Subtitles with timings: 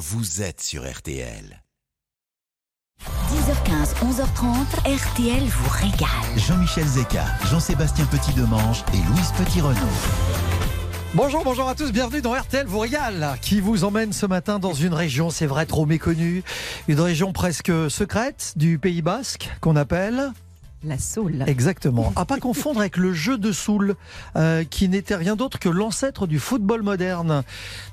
[0.00, 1.62] vous êtes sur RTL.
[3.04, 6.38] 10h15, 11h30, RTL vous régale.
[6.38, 9.76] Jean-Michel Zeka, Jean-Sébastien Petit-Demange et Louise Petit-Renaud.
[11.12, 14.72] Bonjour, bonjour à tous, bienvenue dans RTL vous régale, qui vous emmène ce matin dans
[14.72, 16.44] une région, c'est vrai, trop méconnue,
[16.88, 20.32] une région presque secrète du Pays Basque qu'on appelle
[20.84, 21.44] la Soule.
[21.46, 22.12] Exactement.
[22.20, 23.94] À pas confondre avec le jeu de Soule,
[24.36, 27.42] euh, qui n'était rien d'autre que l'ancêtre du football moderne.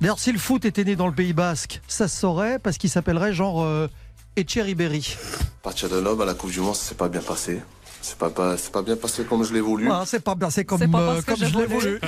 [0.02, 2.90] D'ailleurs, si le foot était né dans le Pays Basque, ça se saurait parce qu'il
[2.90, 3.88] s'appellerait genre euh,
[4.36, 5.18] Echeriberi.
[5.42, 7.62] À partir de là, bah, la Coupe du Monde, ça s'est pas bien passé.
[8.02, 9.90] C'est pas, pas, c'est pas bien passé comme je l'ai voulu.
[9.92, 12.00] Ah, c'est pas bien, c'est comme, euh, comme je l'ai voulu.
[12.00, 12.02] voulu.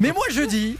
[0.00, 0.76] Mais moi, je dis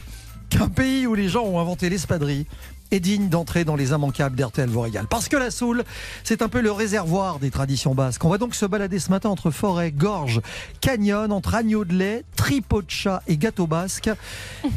[0.49, 2.45] qu'un pays où les gens ont inventé l'espadrille
[2.91, 5.07] est digne d'entrer dans les immanquables d'RTL vous régale.
[5.07, 5.83] Parce que la Soule,
[6.23, 8.23] c'est un peu le réservoir des traditions basques.
[8.23, 10.41] On va donc se balader ce matin entre forêt, gorge,
[10.81, 12.83] canyon, entre agneau de lait, tripot
[13.27, 14.09] et gâteau basque.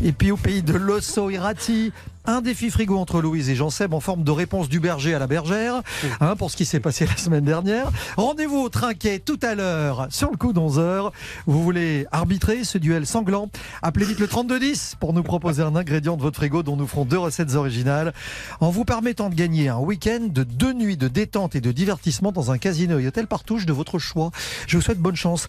[0.02, 1.92] Et puis au pays de l'osso irati,
[2.28, 5.26] un défi frigo entre Louise et Jean-Seb en forme de réponse du berger à la
[5.26, 5.82] bergère,
[6.20, 7.90] hein, pour ce qui s'est passé la semaine dernière.
[8.18, 11.10] Rendez-vous au trinquet tout à l'heure, sur le coup d'11h.
[11.46, 13.48] Vous voulez arbitrer ce duel sanglant?
[13.80, 17.06] Appelez vite le 3210 pour nous proposer un ingrédient de votre frigo dont nous ferons
[17.06, 18.12] deux recettes originales,
[18.60, 22.30] en vous permettant de gagner un week-end de deux nuits de détente et de divertissement
[22.30, 24.32] dans un casino et hôtel partouche de votre choix.
[24.66, 25.48] Je vous souhaite bonne chance.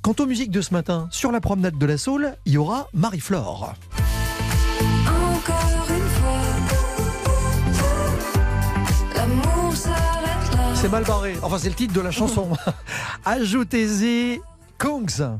[0.00, 2.86] Quant aux musiques de ce matin, sur la promenade de la Saule, il y aura
[2.94, 3.74] Marie-Flore.
[10.80, 11.34] C'est mal barré.
[11.42, 12.48] Enfin, c'est le titre de la chanson.
[13.26, 14.40] Ajoutez-y
[14.78, 15.38] Kungs.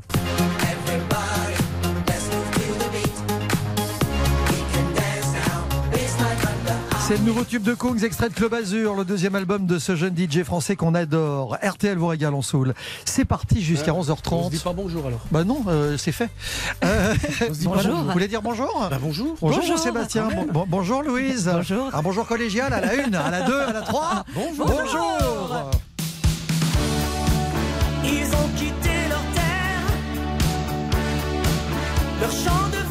[7.10, 9.96] C'est le nouveau tube de Kungs, extrait de Club Azur, le deuxième album de ce
[9.96, 11.56] jeune DJ français qu'on adore.
[11.60, 12.72] RTL vous régale en soul.
[13.04, 14.62] C'est parti jusqu'à On se dit 11h30.
[14.62, 15.18] pas bonjour alors.
[15.32, 16.30] Bah non, euh, c'est fait.
[16.84, 17.14] Euh,
[17.50, 17.96] On se dit bonjour.
[17.96, 18.86] Vous voulez dire bonjour?
[18.88, 19.34] Bah bonjour.
[19.40, 19.78] Bonjour, Bonjour.
[19.80, 20.28] Sébastien.
[20.28, 21.50] Bon- bon- bonjour Louise.
[21.52, 21.90] Bonjour.
[21.92, 24.24] Un bonjour collégial à la une, à la deux, à la trois.
[24.32, 24.66] Bonjour.
[24.66, 25.70] Bonjour.
[28.04, 29.82] Ils ont quitté leur terre,
[32.20, 32.89] leur champ de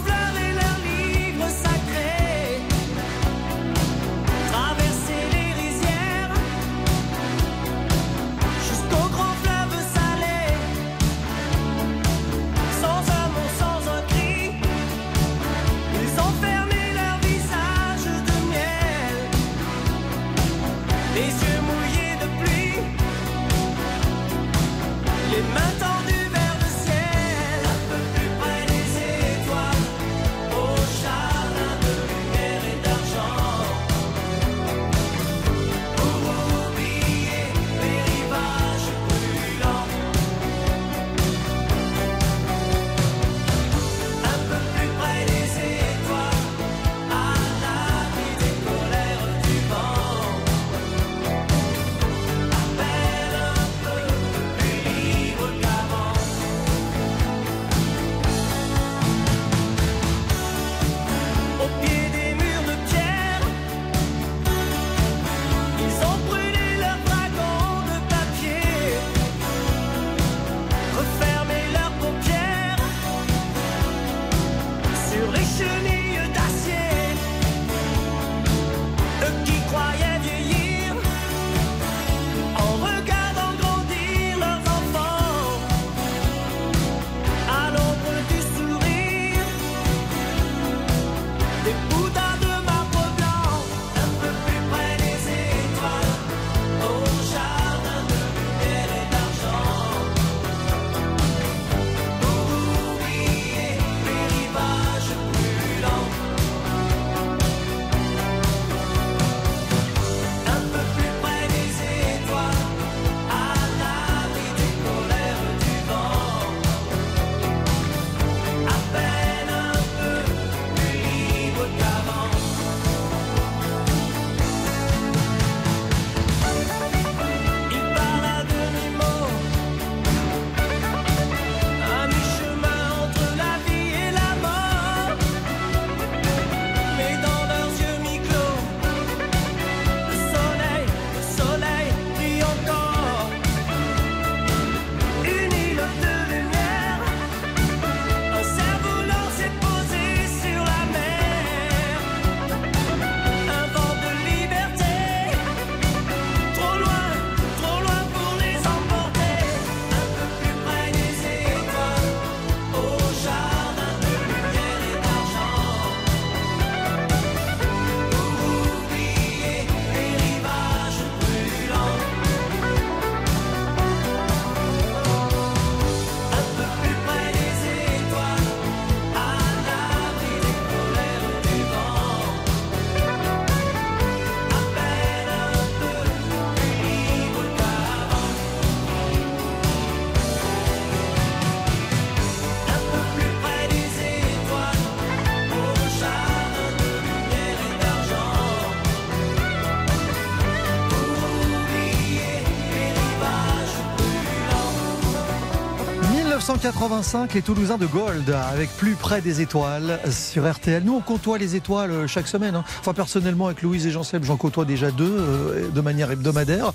[206.49, 210.81] 1985, les Toulousains de Gold, avec plus près des étoiles sur RTL.
[210.83, 212.55] Nous, on côtoie les étoiles euh, chaque semaine.
[212.55, 212.63] hein.
[212.79, 216.73] Enfin, personnellement, avec Louise et Jean-Seb, j'en côtoie déjà deux euh, de manière hebdomadaire.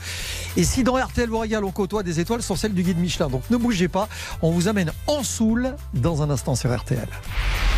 [0.56, 3.26] Et si dans RTL régale, on côtoie des étoiles, sont celles du guide Michelin.
[3.26, 4.08] Donc ne bougez pas,
[4.42, 7.08] on vous amène en Soule dans un instant sur RTL.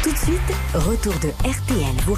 [0.02, 2.14] Tout de suite, retour de RTL vous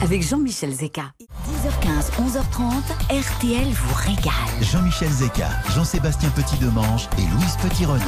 [0.00, 1.12] avec Jean-Michel Zeka.
[1.46, 2.72] 10h15, 11h30,
[3.10, 4.32] RTL vous régale.
[4.62, 8.04] Jean-Michel Zeka, Jean-Sébastien Petit-Demange et Louise Petit-Renaud.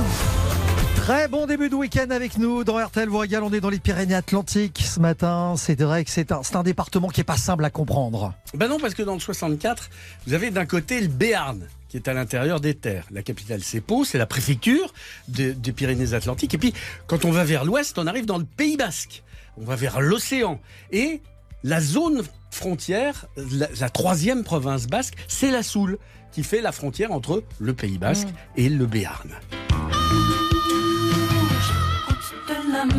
[0.97, 3.43] Très bon début de week-end avec nous dans RTL vous régale.
[3.43, 5.55] On est dans les Pyrénées-Atlantiques ce matin.
[5.57, 8.35] C'est vrai que c'est un, département qui est pas simple à comprendre.
[8.55, 9.91] Ben non, parce que dans le 64,
[10.27, 13.07] vous avez d'un côté le Béarn, qui est à l'intérieur des terres.
[13.11, 14.93] La capitale, c'est Pau, c'est la préfecture
[15.29, 16.55] de- des Pyrénées-Atlantiques.
[16.55, 16.75] Et puis,
[17.07, 19.23] quand on va vers l'ouest, on arrive dans le Pays Basque.
[19.57, 20.61] On va vers l'océan.
[20.93, 21.21] Et
[21.62, 25.99] la zone frontière, la, la troisième province basque, c'est la Soule,
[26.33, 29.31] qui fait la frontière entre le Pays Basque et le Béarn.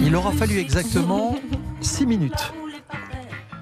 [0.02, 1.36] Il aura fallu exactement
[1.81, 2.54] 6 minutes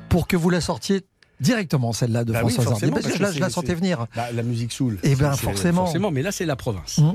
[0.10, 1.02] pour que vous la sortiez
[1.40, 2.66] directement, celle-là de Bah oui, Hardy.
[2.66, 4.08] forcément, Parce que je la, sentais venir.
[4.16, 4.98] Bah, la musique Soule.
[5.04, 5.84] Eh ben, c'est- c'est- forcément.
[5.86, 6.98] Forcément, mais là, c'est la province.
[6.98, 7.14] Mmh.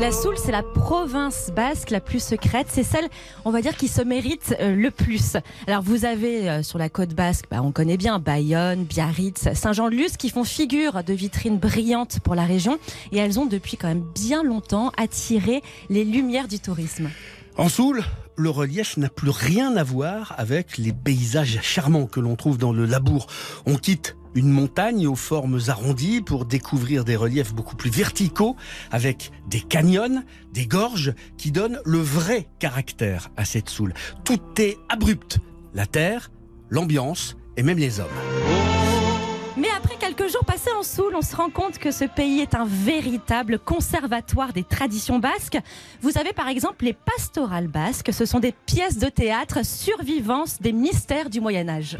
[0.00, 2.68] La Soule, c'est la province basque la plus secrète.
[2.70, 3.06] C'est celle,
[3.44, 5.36] on va dire, qui se mérite euh, le plus.
[5.66, 10.16] Alors, vous avez euh, sur la côte basque, bah, on connaît bien Bayonne, Biarritz, Saint-Jean-de-Luz,
[10.16, 12.78] qui font figure de vitrines brillantes pour la région.
[13.12, 17.10] Et elles ont depuis quand même bien longtemps attiré les lumières du tourisme.
[17.58, 18.02] En Soule,
[18.36, 22.72] le relief n'a plus rien à voir avec les paysages charmants que l'on trouve dans
[22.72, 23.26] le Labour.
[23.66, 28.56] On quitte une montagne aux formes arrondies pour découvrir des reliefs beaucoup plus verticaux
[28.90, 30.22] avec des canyons,
[30.52, 33.94] des gorges qui donnent le vrai caractère à cette Soule.
[34.24, 35.38] Tout est abrupt.
[35.74, 36.30] La terre,
[36.68, 38.08] l'ambiance et même les hommes.
[39.56, 42.54] Mais après quelques jours passés en Soule, on se rend compte que ce pays est
[42.54, 45.58] un véritable conservatoire des traditions basques.
[46.00, 48.12] Vous avez par exemple les pastorales basques.
[48.12, 51.98] Ce sont des pièces de théâtre survivances des mystères du Moyen Âge.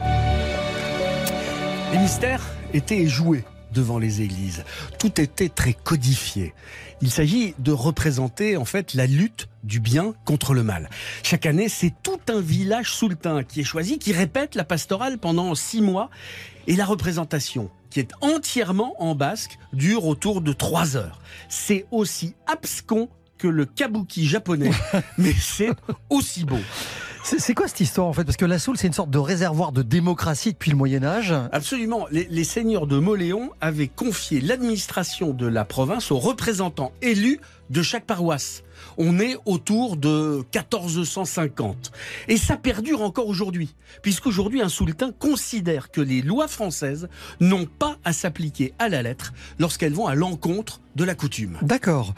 [1.93, 4.65] Les mystères étaient joués devant les églises.
[4.99, 6.55] Tout était très codifié.
[7.01, 10.89] Il s'agit de représenter en fait la lutte du bien contre le mal.
[11.23, 15.55] Chaque année, c'est tout un village soultain qui est choisi, qui répète la pastorale pendant
[15.55, 16.11] six mois.
[16.67, 21.21] Et la représentation, qui est entièrement en basque, dure autour de trois heures.
[21.49, 24.71] C'est aussi abscon que le kabuki japonais,
[25.19, 25.71] mais c'est
[26.09, 26.61] aussi beau.
[27.23, 28.25] C'est quoi cette histoire en fait?
[28.25, 31.35] Parce que la Soule, c'est une sorte de réservoir de démocratie depuis le Moyen-Âge.
[31.53, 32.07] Absolument.
[32.11, 37.83] Les, les seigneurs de Moléon avaient confié l'administration de la province aux représentants élus de
[37.83, 38.63] chaque paroisse.
[38.99, 41.93] On est autour de 1450.
[42.29, 47.09] Et ça perdure encore aujourd'hui, puisqu'aujourd'hui un sultan considère que les lois françaises
[47.41, 51.59] n'ont pas à s'appliquer à la lettre lorsqu'elles vont à l'encontre de la coutume.
[51.63, 52.15] D'accord.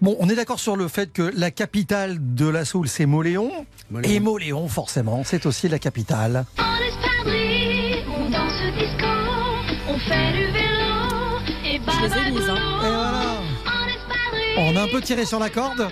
[0.00, 3.50] Bon, on est d'accord sur le fait que la capitale de la Soule, c'est Moléon.
[3.90, 4.12] Moléon.
[4.12, 6.44] Et Moléon, forcément, c'est aussi la capitale.
[6.58, 9.06] En espadrille, on danse disco,
[9.88, 10.86] on fait du vélo
[11.64, 12.56] et Je les ai mises, hein.
[12.56, 13.25] Et voilà.
[14.58, 15.88] On a un peu tiré sur la corde,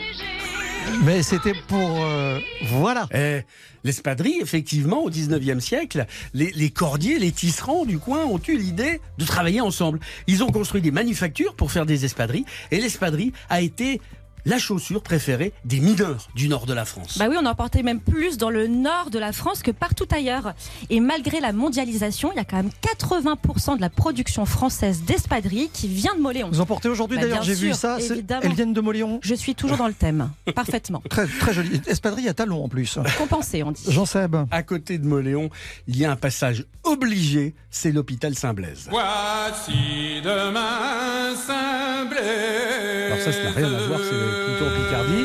[1.03, 2.05] mais c'était pour...
[2.05, 3.09] euh, voilà.
[3.15, 3.41] Eh,
[3.85, 9.01] L'espadrille, effectivement, au 19e siècle, les, les cordiers, les tisserands du coin ont eu l'idée
[9.19, 10.01] de travailler ensemble.
[10.27, 14.01] Ils ont construit des manufactures pour faire des espadrilles, et l'espadrille a été
[14.45, 17.19] la chaussure préférée des mineurs du nord de la France.
[17.19, 20.07] Bah oui, on en portait même plus dans le nord de la France que partout
[20.11, 20.55] ailleurs.
[20.91, 25.71] Et malgré la mondialisation, il y a quand même 80% de la production française d'espadrilles
[25.73, 26.49] qui vient de Moléon.
[26.51, 27.99] Vous en portez aujourd'hui Bah, d'ailleurs, j'ai vu ça.
[28.43, 29.19] Elles viennent de Moléon.
[29.23, 31.03] Je suis toujours dans le thème, parfaitement.
[31.09, 31.81] Très, très joli.
[31.87, 32.99] Espadrille à talons en plus.
[33.19, 33.85] Compensé, on dit.
[33.89, 34.37] Jean Seb.
[34.51, 35.51] À côté de Moléon,
[35.87, 38.89] il y a un passage obligé, c'est l'hôpital Saint-Blaise.
[38.91, 43.13] Voici demain Saint-Blaise.
[43.13, 45.25] Alors ça, ça n'a rien à voir, c'est plutôt en Picardie.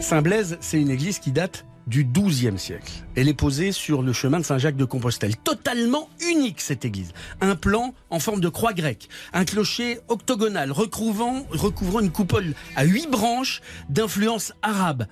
[0.00, 2.92] Saint-Blaise, c'est une église qui date du XIIe siècle.
[3.14, 5.36] Elle est posée sur le chemin de Saint-Jacques de Compostelle.
[5.36, 7.12] Totalement unique, cette église.
[7.40, 9.08] Un plan en forme de croix grecque.
[9.32, 15.06] Un clocher octogonal recouvrant, recouvrant une coupole à huit branches d'influence arabe.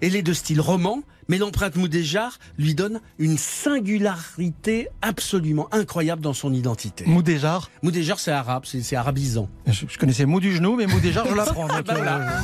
[0.00, 6.34] Elle est de style roman, mais l'empreinte Moudéjar lui donne une singularité absolument incroyable dans
[6.34, 7.04] son identité.
[7.06, 7.70] Moudéjar.
[7.82, 9.48] Moudéjar, c'est arabe, c'est arabisant.
[9.66, 11.66] Je, je connaissais Mou du genou, mais Moudéjar, je l'apprends.
[11.66, 12.40] Bah voilà.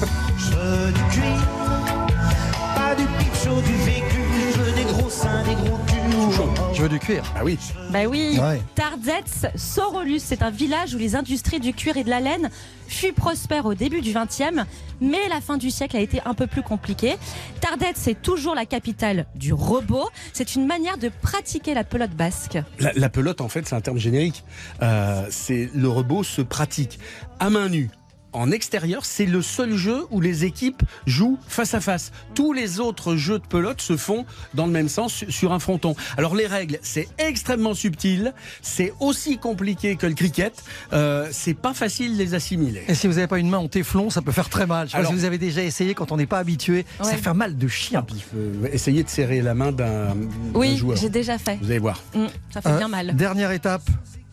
[6.75, 7.25] Je veux du cuir?
[7.37, 7.59] Ah oui.
[7.91, 8.61] Bah oui, Ouais.
[8.77, 12.51] Tardets Sorolus, c'est un village où les industries du cuir et de la laine
[12.87, 14.63] fut prospère au début du XXe,
[15.01, 17.17] mais la fin du siècle a été un peu plus compliquée.
[17.61, 20.09] Tardets, c'est toujours la capitale du robot.
[20.33, 22.59] C'est une manière de pratiquer la pelote basque.
[22.79, 24.45] La, la pelote, en fait, c'est un terme générique.
[24.83, 27.01] Euh, c'est le robot se pratique
[27.41, 27.91] à main nue.
[28.33, 32.13] En extérieur, c'est le seul jeu où les équipes jouent face à face.
[32.35, 35.59] Tous les autres jeux de pelote se font dans le même sens su- sur un
[35.59, 35.97] fronton.
[36.19, 40.53] Alors les règles, c'est extrêmement subtil, c'est aussi compliqué que le cricket.
[40.93, 42.83] Euh, c'est pas facile de les assimiler.
[42.89, 44.87] Et si vous n'avez pas une main en téflon, ça peut faire très mal.
[44.87, 46.85] Je sais pas Alors- si vous avez déjà essayé quand on n'est pas habitué.
[47.03, 48.05] Ça fait mal de chien.
[48.15, 50.15] Il faut essayer de serrer la main d'un
[50.55, 50.97] Oui, joueur.
[50.99, 51.59] j'ai déjà fait.
[51.63, 52.03] Vous allez voir.
[52.15, 53.17] Mm, ça fait Euh, bien mal.
[53.17, 53.83] Dernière étape,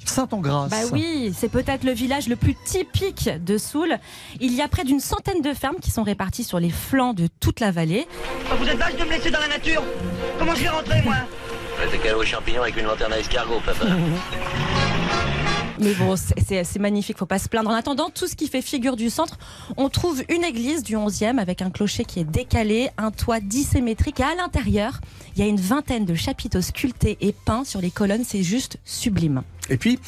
[0.09, 0.69] Saint-en-Grâce.
[0.69, 3.97] Bah oui, c'est peut-être le village le plus typique de Soule.
[4.39, 7.27] Il y a près d'une centaine de fermes qui sont réparties sur les flancs de
[7.39, 8.07] toute la vallée.
[8.59, 9.83] Vous êtes vache de me laisser dans la nature
[10.39, 11.15] Comment je vais rentrer, moi?
[11.91, 13.85] T'es calé aux champignons avec une lanterne à escargot, papa.
[15.79, 17.69] Mais bon, c'est- magnifique, faut pas se plaindre.
[17.69, 19.37] En attendant, tout ce qui fait figure du centre,
[19.77, 24.19] on trouve une église du 11e avec un clocher qui est décalé, un toit dissymétrique
[24.19, 24.99] et à l'intérieur,
[25.35, 28.77] il y a une vingtaine de chapiteaux sculptés et peints sur les colonnes, c'est juste
[28.85, 29.43] sublime.
[29.69, 29.99] Et puis,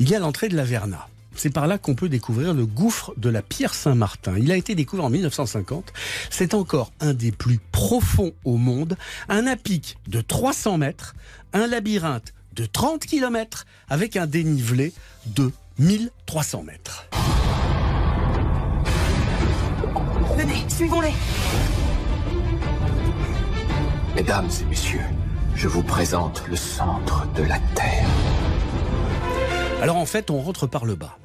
[0.00, 1.08] il y a l'entrée de la Verna.
[1.34, 4.34] C'est par là qu'on peut découvrir le gouffre de la Pierre Saint-Martin.
[4.38, 5.90] Il a été découvert en 1950.
[6.30, 8.98] C'est encore un des plus profonds au monde.
[9.30, 11.14] Un à pic de 300 mètres,
[11.54, 14.92] un labyrinthe de 30 km avec un dénivelé
[15.26, 17.06] de 1300 mètres.
[20.36, 21.12] Venez, suivons-les
[24.14, 25.00] Mesdames et messieurs,
[25.54, 28.06] je vous présente le centre de la Terre.
[29.80, 31.18] Alors en fait, on rentre par le bas.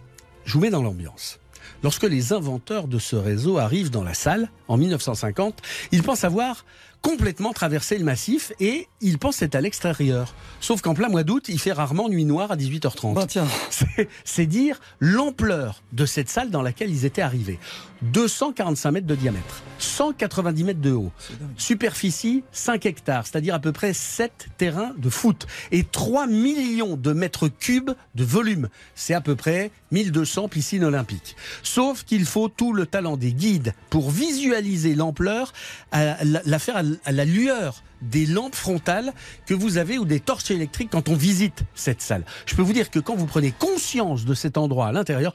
[0.45, 1.39] Je vous mets dans l'ambiance.
[1.83, 6.65] Lorsque les inventeurs de ce réseau arrivent dans la salle, en 1950, ils pensent avoir
[7.01, 10.33] complètement traversé le massif et ils pensent être à l'extérieur.
[10.59, 13.13] Sauf qu'en plein mois d'août, il fait rarement nuit noire à 18h30.
[13.13, 13.47] Bah tiens.
[14.25, 17.59] C'est- dire l'ampleur de cette salle dans laquelle ils étaient arrivés.
[18.03, 21.11] 245 mètres de diamètre, 190 mètres de haut,
[21.57, 27.11] superficie 5 hectares, c'est-à-dire à peu près 7 terrains de foot, et 3 millions de
[27.13, 28.69] mètres cubes de volume.
[28.95, 31.35] C'est à peu près 1200 piscines olympiques.
[31.63, 35.51] Sauf qu'il faut tout le talent des guides pour visualiser l'ampleur,
[35.91, 39.13] la faire à à la lueur des lampes frontales
[39.45, 42.23] que vous avez ou des torches électriques quand on visite cette salle.
[42.45, 45.33] Je peux vous dire que quand vous prenez conscience de cet endroit à l'intérieur,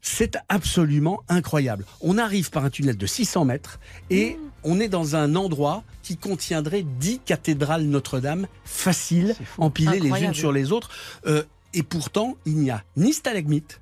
[0.00, 1.86] c'est absolument incroyable.
[2.00, 3.78] On arrive par un tunnel de 600 mètres
[4.10, 10.34] et on est dans un endroit qui contiendrait 10 cathédrales Notre-Dame faciles, empilées les unes
[10.34, 10.90] sur les autres.
[11.26, 13.80] Euh, et pourtant, il n'y a ni stalagmite,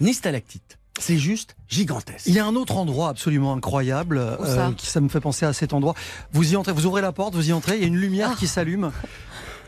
[0.00, 0.78] ni stalactite.
[0.98, 2.26] C'est juste gigantesque.
[2.26, 5.44] Il y a un autre endroit absolument incroyable ça euh, qui ça me fait penser
[5.44, 5.94] à cet endroit.
[6.32, 8.30] Vous y entrez, vous ouvrez la porte, vous y entrez, il y a une lumière
[8.32, 8.36] Ah.
[8.38, 8.90] qui s'allume.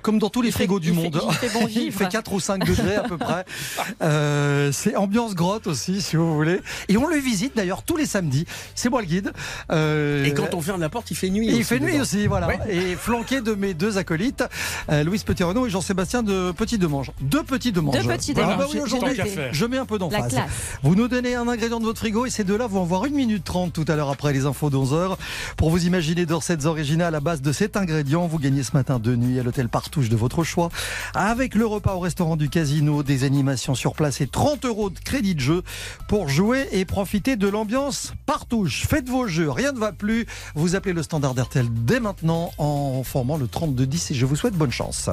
[0.03, 1.21] Comme dans tous les Il fait- frigos du il fait- monde.
[1.29, 1.99] il fait bon il vivre.
[1.99, 3.45] fait 4 ou 5 degrés à peu près.
[4.03, 6.61] Euh, c'est ambiance grotte aussi, si vous voulez.
[6.89, 8.47] Et on le visite d'ailleurs tous les samedis.
[8.75, 9.33] C'est moi le guide.
[9.73, 11.49] Euh, Et quand on ferme la porte, il fait nuit.
[11.49, 12.03] Et il fait nuit dedans.
[12.03, 12.49] aussi, voilà.
[12.69, 14.45] Et flanqué de mes deux acolytes,
[14.91, 17.11] euh, Louise Petit-Renaud et Jean-Sébastien de Petit Demange.
[17.21, 17.99] Deux petits Demange.
[18.01, 19.21] Deux petits Ah Demange, bah aujourd'hui,
[19.53, 20.37] je mets un peu d'emphase.
[20.83, 23.45] Vous nous donnez un ingrédient de votre frigo et ces deux-là vont avoir 1 minute
[23.45, 25.17] 30 tout à l'heure après les infos d'11h.
[25.57, 28.99] Pour vous imaginer de recettes originales à base de cet ingrédient, vous gagnez ce matin
[28.99, 30.69] deux nuits à l'hôtel De votre choix.
[31.15, 34.99] Avec le repas au restaurant du casino, des animations sur place et 30 euros de
[35.01, 35.63] crédit de jeu
[36.07, 38.87] pour jouer et profiter de l'ambiance Partouche.
[38.87, 40.27] Faites vos jeux, rien ne va plus.
[40.55, 44.55] Vous appelez le standard d'RTL dès maintenant en formant le 3210 et je vous souhaite
[44.55, 45.11] bonne chance.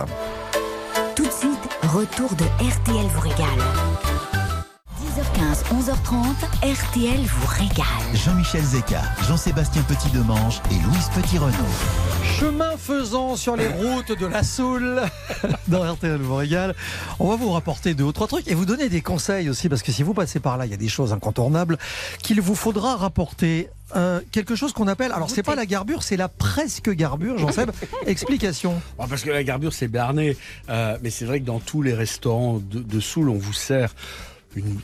[1.15, 4.34] Tout de suite, retour de RTL vous régale.
[5.15, 6.25] 10h15, 11h30,
[6.61, 7.85] RTL vous régale.
[8.15, 11.53] Jean-Michel Zeka, Jean-Sébastien Petit-Demange et Louise Petit-Renaud.
[12.37, 15.03] Chemin faisant sur les routes de la Soule,
[15.69, 16.75] dans RTL vous régale,
[17.19, 19.83] on va vous rapporter deux ou trois trucs et vous donner des conseils aussi, parce
[19.83, 21.77] que si vous passez par là, il y a des choses incontournables
[22.21, 23.69] qu'il vous faudra rapporter.
[23.95, 27.53] Euh, quelque chose qu'on appelle, alors c'est pas la garbure, c'est la presque garbure, j'en
[27.53, 27.65] sais.
[28.05, 28.81] Explication.
[28.97, 30.35] Bon, parce que la garbure, c'est Bernay.
[30.69, 33.93] Euh, mais c'est vrai que dans tous les restaurants de, de Soule, on vous sert.
[34.55, 34.79] Une,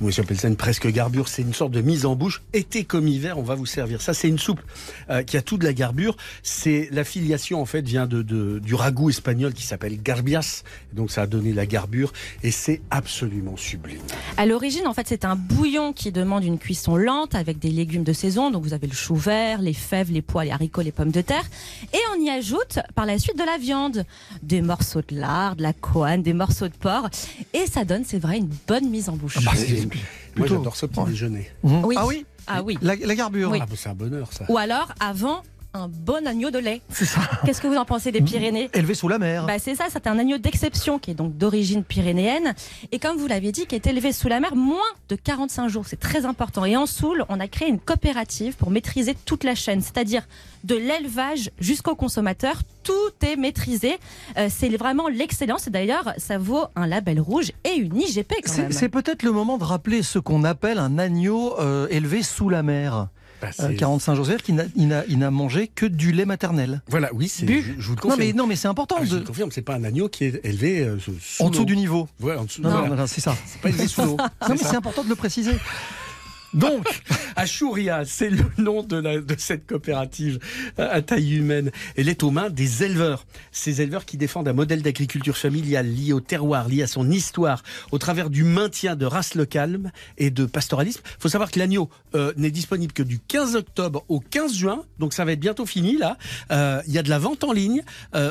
[0.00, 2.42] moi j'appelle ça une presque garbure, c'est une sorte de mise en bouche.
[2.52, 4.14] Été comme hiver, on va vous servir ça.
[4.14, 4.60] C'est une soupe
[5.10, 6.16] euh, qui a tout de la garbure.
[6.42, 10.62] C'est la filiation en fait vient du ragoût espagnol qui s'appelle garbias.
[10.92, 12.12] Donc ça a donné la garbure
[12.42, 14.00] et c'est absolument sublime.
[14.36, 18.04] À l'origine, en fait, c'est un bouillon qui demande une cuisson lente avec des légumes
[18.04, 18.50] de saison.
[18.50, 21.20] Donc, vous avez le chou vert, les fèves, les pois, les haricots, les pommes de
[21.20, 21.44] terre.
[21.92, 24.04] Et on y ajoute par la suite de la viande,
[24.42, 27.10] des morceaux de lard, de la coane, des morceaux de porc.
[27.52, 29.42] Et ça donne, c'est vrai, une bonne mise en bouche.
[29.44, 29.86] bah, Et-
[30.36, 31.50] moi j'adore ce petit déjeuner.
[31.62, 31.84] Mhm.
[31.84, 31.94] Oui.
[31.98, 32.24] Ah oui
[32.64, 32.78] oui.
[32.82, 33.50] La, la garbure.
[33.50, 33.58] Oui.
[33.62, 34.44] Ah, bah, c'est un bonheur ça.
[34.48, 36.82] Ou alors, avant, un bon agneau de lait.
[36.88, 37.20] C'est ça.
[37.44, 39.46] Qu'est-ce que vous en pensez des Pyrénées Élevé sous la mer.
[39.46, 42.54] bah c'est ça, c'est un agneau d'exception qui est donc d'origine pyrénéenne
[42.90, 45.84] et comme vous l'avez dit, qui est élevé sous la mer moins de 45 jours.
[45.86, 46.64] C'est très important.
[46.64, 50.26] Et en Soule, on a créé une coopérative pour maîtriser toute la chaîne, c'est-à-dire
[50.64, 52.62] de l'élevage jusqu'au consommateur.
[52.82, 52.92] Tout
[53.26, 53.98] est maîtrisé.
[54.38, 55.68] Euh, c'est vraiment l'excellence.
[55.68, 58.72] Et d'ailleurs, ça vaut un label rouge et une IGP quand C'est même.
[58.72, 62.62] c'est peut-être le moment de rappeler ce qu'on appelle un agneau euh, élevé sous la
[62.62, 63.06] mer.
[63.40, 66.82] Bah, Euh, c'est- 45 jours, c'est-à-dire qu'il n'a- mangé que du lait maternel.
[66.88, 67.46] Voilà, oui, c'est.
[67.46, 68.18] Je, je vous le Non confirme.
[68.18, 68.96] mais, non, mais c'est important.
[68.98, 69.20] Ah, je vous de...
[69.20, 72.08] le confirme, c'est pas un agneau qui est élevé euh, sous En dessous du niveau.
[72.18, 72.60] Voilà, en dessous.
[72.62, 72.88] Non, voilà.
[72.88, 73.34] non, non, c'est ça.
[73.46, 74.16] C'est pas élevé sous l'eau.
[74.18, 75.52] Non, mais c'est important de le préciser.
[76.52, 77.02] Donc,
[77.36, 80.40] Ashouria, c'est le nom de, cette coopérative
[80.78, 81.70] euh, à taille humaine.
[81.96, 83.24] Elle est aux mains des éleveurs.
[83.52, 87.62] Ces éleveurs qui défendent un modèle d'agriculture familiale lié au terroir, lié à son histoire,
[87.92, 91.02] au travers du maintien de races locales et de pastoralisme.
[91.04, 94.84] Il faut savoir que l'agneau euh, n'est disponible que du 15 octobre au 15 juin,
[94.98, 96.18] donc ça va être bientôt fini là.
[96.50, 97.82] Euh, Il y a de la vente en ligne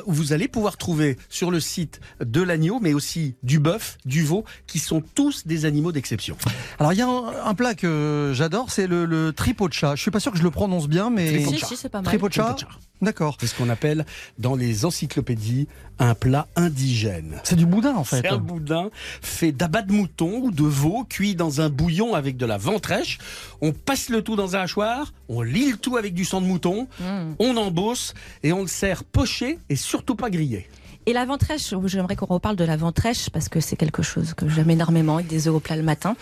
[0.06, 4.24] où vous allez pouvoir trouver sur le site de l'agneau, mais aussi du bœuf, du
[4.24, 6.38] veau, qui sont tous des animaux d'exception.
[6.80, 9.96] alors il y a un plat que j'adore, c'est le, le tripocha.
[9.96, 11.58] Je suis pas sûr que je le prononce bien, mais Tripocha.
[11.58, 12.06] Si, si, c'est pas mal.
[12.06, 12.56] tripocha.
[13.01, 13.38] D'accord.
[13.39, 14.06] C'est ce qu'on appelle
[14.39, 15.68] dans les encyclopédies
[16.00, 17.39] un plat indigène.
[17.46, 18.22] C'est du boudin en fait.
[18.22, 18.89] C'est un boudin
[19.22, 23.18] fait d'abat de mouton ou de veau cuit dans un bouillon avec de la ventrèche.
[23.62, 26.46] On passe le tout dans un hachoir, on lit le tout avec du sang de
[26.48, 27.36] mouton, Mm.
[27.39, 28.13] on embosse
[28.44, 30.68] et on le sert poché et surtout pas grillé.
[31.06, 34.48] Et la ventrèche, j'aimerais qu'on reparle de la ventrèche parce que c'est quelque chose que
[34.48, 36.15] j'aime énormément avec des œufs au plat le matin.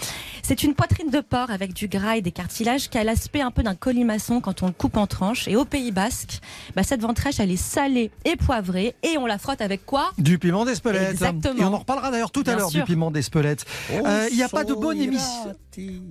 [0.44, 3.52] C'est une poitrine de porc avec du gras et des cartilages qui a l'aspect un
[3.52, 5.48] peu d'un colimaçon quand on le coupe en tranches.
[5.50, 6.40] Et au Pays Basque,
[6.76, 10.12] bah, cette ventrèche, elle est salée et poivrée et on la frotte avec quoi?
[10.18, 11.12] Du piment d'Espelette.
[11.12, 11.60] Exactement.
[11.60, 13.66] Et on en reparlera d'ailleurs tout à l'heure du piment d'Espelette.
[13.92, 15.54] Euh, Il n'y a pas de bonne émission.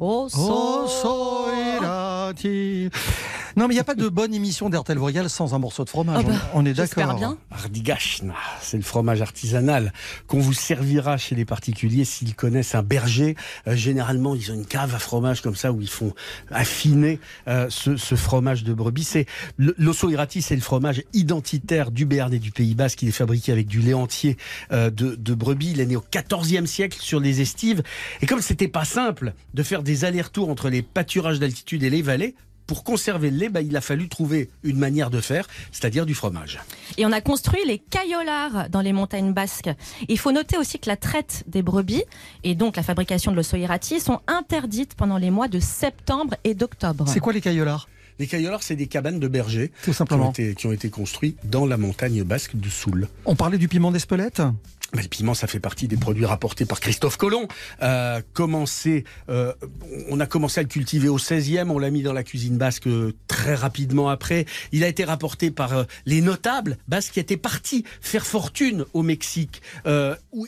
[0.00, 2.90] Oh, Oh, soirati.
[3.56, 5.88] Non, mais il n'y a pas de bonne émission d'RTL Voyal sans un morceau de
[5.88, 6.22] fromage.
[6.26, 7.14] Ah bah, on, on est d'accord.
[7.14, 7.38] bien.
[7.50, 9.94] Ardigashna, c'est le fromage artisanal
[10.26, 13.34] qu'on vous servira chez les particuliers s'ils connaissent un berger.
[13.66, 16.12] Euh, généralement, ils ont une cave à fromage comme ça où ils font
[16.50, 19.04] affiner euh, ce, ce fromage de brebis.
[19.04, 19.24] C'est
[19.56, 23.00] l'osso irati, c'est le fromage identitaire du Béarn et du Pays Basque.
[23.00, 24.36] Il est fabriqué avec du lait entier
[24.72, 25.70] euh, de, de brebis.
[25.70, 27.82] Il est né au XIVe siècle sur les estives.
[28.20, 32.02] Et comme c'était pas simple de faire des allers-retours entre les pâturages d'altitude et les
[32.02, 32.34] vallées.
[32.66, 36.14] Pour conserver le lait, bah, il a fallu trouver une manière de faire, c'est-à-dire du
[36.14, 36.58] fromage.
[36.98, 39.70] Et on a construit les caillolards dans les montagnes basques.
[40.08, 42.02] Il faut noter aussi que la traite des brebis
[42.42, 47.04] et donc la fabrication de l'ossoirati sont interdites pendant les mois de septembre et d'octobre.
[47.08, 50.32] C'est quoi les caillolards Les caillolards, c'est des cabanes de bergers Tout simplement.
[50.32, 53.08] qui ont été, qui ont été construits dans la montagne basque du Soul.
[53.26, 54.42] On parlait du piment d'Espelette?
[54.96, 57.46] Mais le piment, ça fait partie des produits rapportés par Christophe Colomb.
[57.82, 59.52] Euh, commencé, euh,
[60.08, 62.86] on a commencé à le cultiver au 16e, on l'a mis dans la cuisine basque
[62.86, 64.46] euh, très rapidement après.
[64.72, 69.02] Il a été rapporté par euh, les notables basques qui étaient partis faire fortune au
[69.02, 69.60] Mexique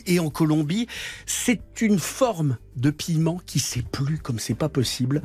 [0.07, 0.87] et en Colombie.
[1.27, 5.21] C'est une forme de piment qui s'est plus comme c'est pas possible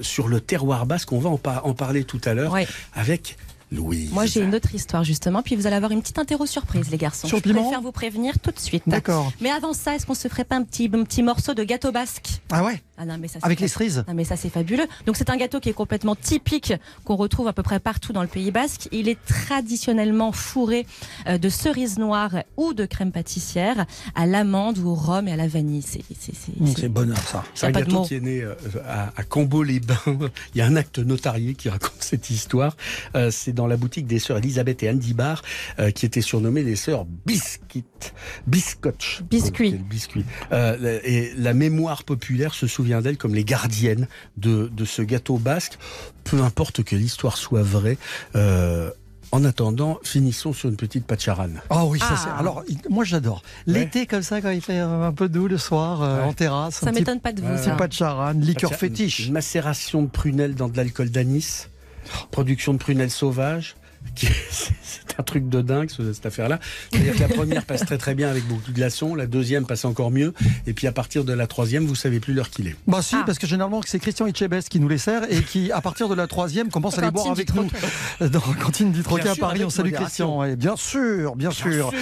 [0.00, 1.12] sur le terroir basque.
[1.12, 2.66] On va en, par- en parler tout à l'heure Ouais.
[2.94, 3.36] avec
[3.70, 4.12] Louise.
[4.12, 6.98] Moi, j'ai une autre histoire justement, puis vous allez avoir une petite interro surprise, les
[6.98, 7.28] garçons.
[7.28, 8.82] Sur Je piment préfère vous prévenir tout de suite.
[8.86, 9.32] D'accord.
[9.40, 11.92] Mais avant ça, est-ce qu'on se ferait pas un petit, un petit morceau de gâteau
[11.92, 12.40] basque?
[12.50, 14.86] Ah ouais Ah non, mais ça, c'est Avec les cerises Non, mais ça, c'est fabuleux.
[15.06, 16.72] Donc, c'est un gâteau qui est complètement typique,
[17.04, 18.88] qu'on retrouve à peu près partout dans le Pays Basque.
[18.92, 20.86] Il est traditionnellement fourré
[21.28, 25.36] euh, de cerises noires ou de crème pâtissière à l'amande ou au rhum et à
[25.36, 25.82] la vanille.
[25.82, 27.44] C'est, c'est, c'est- Mmh, bonheur ça.
[27.54, 28.54] C'est un gâteau qui est né euh,
[28.86, 29.94] à, à Cambo-les-Bains.
[30.54, 32.76] Il y a un acte notarié qui raconte cette histoire.
[33.14, 35.42] Euh, c'est dans la boutique des sœurs Elisabeth et Andy Barr,
[35.94, 37.84] qui étaient surnommées les sœurs Biscuit,
[38.46, 39.22] Biscotch.
[39.30, 39.72] Biscuit.
[39.72, 40.24] Biscuit.
[41.04, 45.78] Et la mémoire populaire se souvient d'elles comme les gardiennes de, de ce gâteau basque.
[46.24, 47.98] Peu importe que l'histoire soit vraie.
[48.34, 48.90] euh,
[49.30, 51.60] en attendant, finissons sur une petite pacharane.
[51.68, 52.16] Ah oui, ça Ah.
[52.16, 52.30] c'est.
[52.40, 53.42] Alors, moi j'adore.
[53.66, 56.24] L'été comme ça, quand il fait un peu doux le soir, euh, Ouais.
[56.28, 56.76] en terrasse.
[56.76, 57.62] Ça m'étonne pas de vous, ça.
[57.64, 59.26] C'est pas de charane, liqueur Pacha- fétiche.
[59.26, 61.66] Une macération de prunelles dans de l'alcool d'anis.
[62.30, 63.76] Production de prunelles sauvages.
[64.18, 66.60] Qui- C'est un truc de dingue, ce- cette affaire-là.
[66.92, 69.84] C'est-à-dire que la première passe très très bien avec beaucoup de glaçons, la deuxième passe
[69.84, 70.32] encore mieux,
[70.66, 72.76] et puis à partir de la troisième, vous savez plus l'heure qu'il est.
[72.86, 73.22] Bah si, Ah.
[73.26, 76.14] parce que généralement c'est Christian Etchebest qui nous les sert et qui, à partir de
[76.14, 77.68] la troisième, commence à les boire avec nous
[78.20, 79.64] dans la cantine du Troquet Bien à Paris.
[79.64, 79.92] On salue.
[79.92, 80.38] Christian.
[80.38, 81.92] ouais, bien sûr, bien, sûr.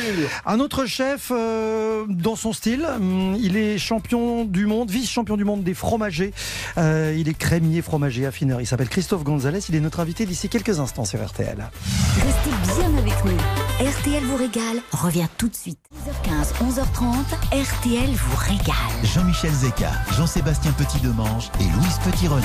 [0.45, 5.45] Un autre chef euh, dans son style, hum, il est champion du monde, vice-champion du
[5.45, 6.33] monde des fromagers.
[6.79, 8.61] Euh, il est crémier, fromager, affineur.
[8.61, 9.61] Il s'appelle Christophe Gonzalez.
[9.69, 11.69] Il est notre invité d'ici quelques instants sur RTL.
[12.15, 13.37] Restez bien avec nous.
[13.79, 15.79] RTL vous régale revient tout de suite.
[15.95, 17.15] 10h15, 11h30,
[17.53, 18.75] RTL vous régale.
[19.05, 22.43] Jean-Michel Zeka, Jean-Sébastien Petit-Demange et Louise Petit-Renaud.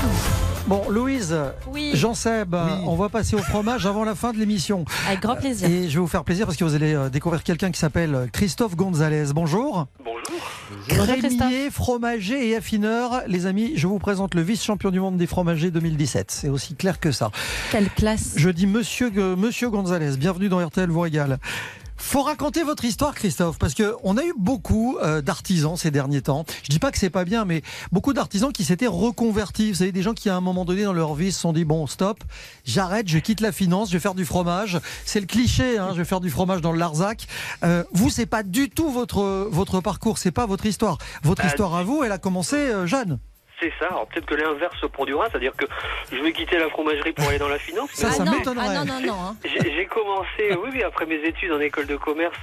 [0.67, 1.35] Bon, Louise,
[1.73, 1.91] Oui.
[1.93, 4.85] Jean-Seb, on va passer au fromage avant la fin de l'émission.
[5.07, 5.67] Avec grand plaisir.
[5.69, 8.29] Et je vais vous faire plaisir parce que vous allez euh, découvrir quelqu'un qui s'appelle
[8.31, 9.33] Christophe Gonzalez.
[9.33, 9.87] Bonjour.
[10.05, 10.21] Bonjour.
[10.89, 13.23] Bonjour, Crémier, fromager et affineur.
[13.27, 16.31] Les amis, je vous présente le vice-champion du monde des fromagers 2017.
[16.31, 17.31] C'est aussi clair que ça.
[17.71, 18.33] Quelle classe.
[18.37, 21.39] Je dis monsieur, euh, monsieur Gonzalez, bienvenue dans RTL vous régale.
[22.03, 26.21] Faut raconter votre histoire, Christophe, parce que on a eu beaucoup euh, d'artisans ces derniers
[26.21, 26.43] temps.
[26.63, 27.61] Je dis pas que c'est pas bien, mais
[27.93, 29.69] beaucoup d'artisans qui s'étaient reconvertis.
[29.71, 31.63] Vous savez, des gens qui à un moment donné dans leur vie se sont dit
[31.63, 32.21] bon, stop,
[32.65, 34.79] j'arrête, je quitte la finance, je vais faire du fromage.
[35.05, 37.27] C'est le cliché, hein, je vais faire du fromage dans le Larzac.
[37.63, 40.97] Euh, vous, c'est pas du tout votre votre parcours, c'est pas votre histoire.
[41.23, 43.19] Votre Bah, histoire à vous, elle a commencé euh, jeune.
[43.61, 43.87] C'est ça.
[43.87, 45.65] Alors peut-être que l'inverse se produira, c'est-à-dire que
[46.11, 47.91] je vais quitter la fromagerie pour aller dans la finance.
[47.93, 49.13] Ça, ça non, ah non, non, non.
[49.13, 49.35] hein.
[49.45, 52.37] J'ai j'ai commencé, oui, oui, après mes études en école de commerce,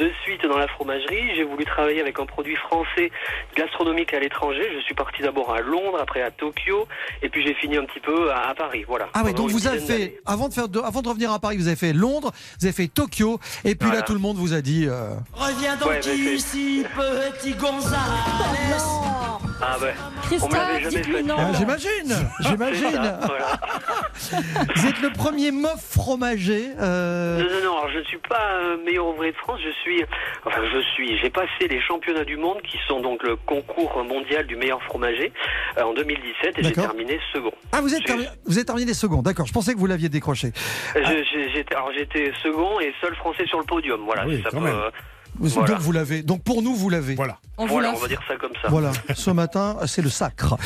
[0.00, 1.34] de suite dans la fromagerie.
[1.36, 3.10] J'ai voulu travailler avec un produit français
[3.56, 4.68] gastronomique à l'étranger.
[4.74, 6.86] Je suis parti d'abord à Londres, après à Tokyo,
[7.22, 8.84] et puis j'ai fini un petit peu à, à Paris.
[8.88, 9.08] Voilà.
[9.14, 11.56] Ah Pendant donc vous avez fait, avant de, faire de- avant de revenir à Paris,
[11.56, 14.54] vous avez fait Londres, vous avez fait Tokyo, et puis là tout le monde vous
[14.54, 14.86] a dit...
[14.88, 17.98] euh, Reviens donc Ouais, c'est- ici, petit Gonzales.
[19.62, 19.92] Ah ouais.
[20.42, 21.22] On me l'avait Christophe, jamais dites-lui fait.
[21.22, 21.34] non.
[21.38, 23.18] Ah, J'imagine, C'est j'imagine.
[23.26, 23.60] voilà.
[24.76, 26.68] Vous êtes le premier mof fromager.
[26.80, 29.70] euh, Non, non, non, alors je ne suis pas euh, meilleur ouvrier de France, je
[29.82, 29.89] suis,
[30.44, 34.46] enfin je suis, j'ai passé les championnats du monde qui sont donc le concours mondial
[34.46, 35.32] du meilleur fromager
[35.78, 37.52] euh, en 2017 et j'ai terminé second.
[37.72, 39.46] Ah, vous êtes, Je- termi- vous êtes terminé second, d'accord.
[39.46, 40.52] Je pensais que vous l'aviez décroché.
[40.94, 41.00] Je-
[41.32, 44.26] j'ai- J'étais, alors j'étais second et seul français sur le podium, voilà.
[44.26, 44.74] Oui, si ça quand peut, même.
[44.74, 44.90] euh,
[45.38, 45.68] Vous- Voilà.
[45.74, 46.22] Donc vous l'avez.
[46.22, 47.14] Donc pour nous, vous l'avez.
[47.14, 47.38] Voilà.
[47.56, 48.68] On voilà, va dire ça comme ça.
[48.68, 50.56] Voilà, ce matin, c'est le sacre.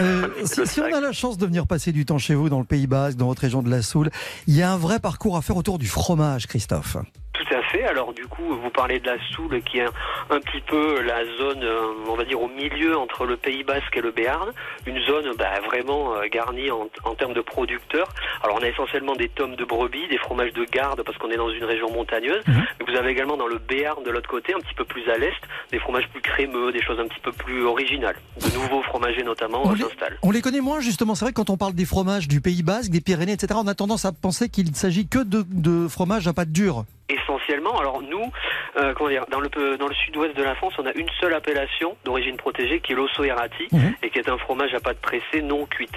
[0.00, 2.48] Euh, si, Le si on a la chance de venir passer du temps chez vous,
[2.48, 4.10] dans le Pays Basque, dans votre région de la Soule,
[4.48, 6.96] il y a un vrai parcours à faire autour du fromage, Christophe.
[7.40, 7.84] Tout à fait.
[7.84, 9.86] Alors du coup, vous parlez de la Soule, qui est
[10.30, 13.96] un, petit peu la zone, euh, on va dire, au milieu entre le Pays Basque
[13.96, 14.50] et le Béarn.
[14.86, 18.08] Une zone bah, vraiment euh, garnie en, en termes de producteurs.
[18.42, 21.36] Alors on a essentiellement des tomes de brebis, des fromages de garde, parce qu'on est
[21.36, 22.42] dans une région montagneuse.
[22.46, 22.62] Mhm.
[22.80, 25.16] Mais vous avez également dans le Béarn de l'autre côté, un petit peu plus à
[25.16, 25.32] l'est,
[25.72, 28.16] des fromages plus crémeux, des choses un petit peu plus originales.
[28.36, 30.18] De nouveaux fromagers notamment On euh, les- s'installent.
[30.22, 31.14] On les connaît moins, justement.
[31.14, 33.66] C'est vrai que quand on parle des fromages du Pays Basque, des Pyrénées, etc., on
[33.66, 36.84] a tendance à penser qu'il ne s'agit que de, de fromages à pâte dure.
[37.10, 37.78] Essentiellement.
[37.78, 38.30] Alors nous,
[38.76, 41.34] euh, comment dire, dans le dans le sud-ouest de la France, on a une seule
[41.34, 43.94] appellation d'origine protégée qui est l'osso errati Mhm.
[44.02, 45.94] et qui est un fromage à pâte pressée non cuite.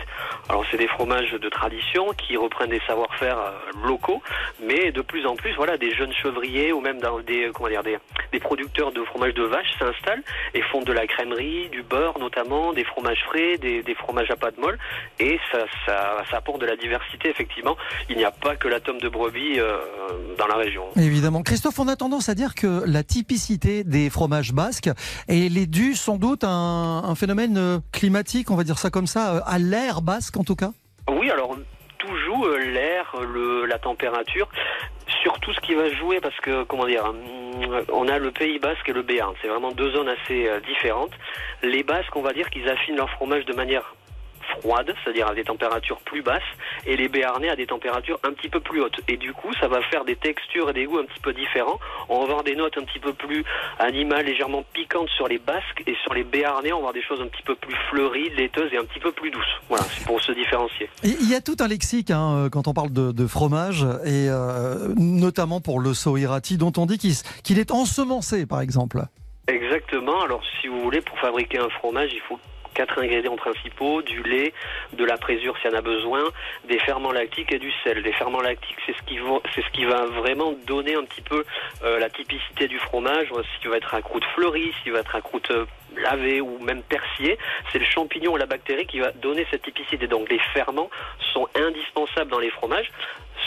[0.49, 3.51] Alors c'est des fromages de tradition qui reprennent des savoir-faire euh,
[3.87, 4.21] locaux,
[4.61, 7.83] mais de plus en plus, voilà, des jeunes chevriers ou même dans des comment dire
[7.83, 7.97] des,
[8.31, 10.23] des producteurs de fromage de vache s'installent
[10.53, 14.35] et font de la crèmerie, du beurre notamment, des fromages frais, des, des fromages à
[14.35, 14.77] pâte molle
[15.19, 17.77] et ça, ça, ça apporte de la diversité effectivement.
[18.09, 19.77] Il n'y a pas que la tome de brebis euh,
[20.37, 20.85] dans la région.
[21.03, 21.41] Évidemment.
[21.43, 24.89] Christophe, on a tendance à dire que la typicité des fromages basques,
[25.27, 29.35] est due sans doute à un, phénomène euh, climatique, on va dire ça comme ça,
[29.35, 30.71] euh, à l'air basque en tout cas?
[31.09, 31.57] Oui, alors
[31.97, 33.13] tout joue, euh, l'air,
[33.67, 34.47] la température,
[35.21, 37.13] surtout ce qui va jouer parce que comment dire,
[37.91, 41.11] on a le Pays Basque et le Béarn, c'est vraiment deux zones assez différentes.
[41.63, 43.93] Les Basques, on va dire qu'ils affinent leur fromage de manière
[44.59, 46.41] froide, c'est-à-dire à des températures plus basses,
[46.85, 48.99] et les Béarnais à des températures un petit peu plus hautes.
[49.07, 51.79] Et du coup, ça va faire des textures et des goûts un petit peu différents.
[52.09, 53.43] On va avoir des notes un petit peu plus
[53.79, 57.21] animales, légèrement piquantes sur les Basques, et sur les Béarnais, on va avoir des choses
[57.21, 59.43] un petit peu plus fleuries, laiteuses et un petit peu plus douces.
[59.69, 60.89] Voilà, c'est pour se différencier.
[61.03, 64.27] Il y a tout un lexique hein, euh, quand on parle de, de fromage, et
[64.29, 69.03] euh, notamment pour le soirati, dont on dit qu'il est ensemencé, par exemple.
[69.47, 70.21] Exactement.
[70.21, 72.39] Alors, si vous voulez, pour fabriquer un fromage, il faut
[72.73, 74.53] quatre ingrédients principaux du lait,
[74.93, 76.23] de la présure s'il y en a besoin,
[76.65, 77.99] des ferments lactiques et du sel.
[77.99, 81.43] Les ferments lactiques, c'est ce qui va, vraiment donner un petit peu
[81.83, 83.27] euh, la typicité du fromage.
[83.31, 85.65] Euh, S'il va être à croûte fleurie, s'il va être à croûte euh,
[85.97, 87.37] lavée ou même persillée,
[87.71, 90.07] c'est le champignon ou la bactérie qui va donner cette typicité.
[90.07, 90.89] Donc, les ferments
[91.33, 92.91] sont indispensables dans les fromages.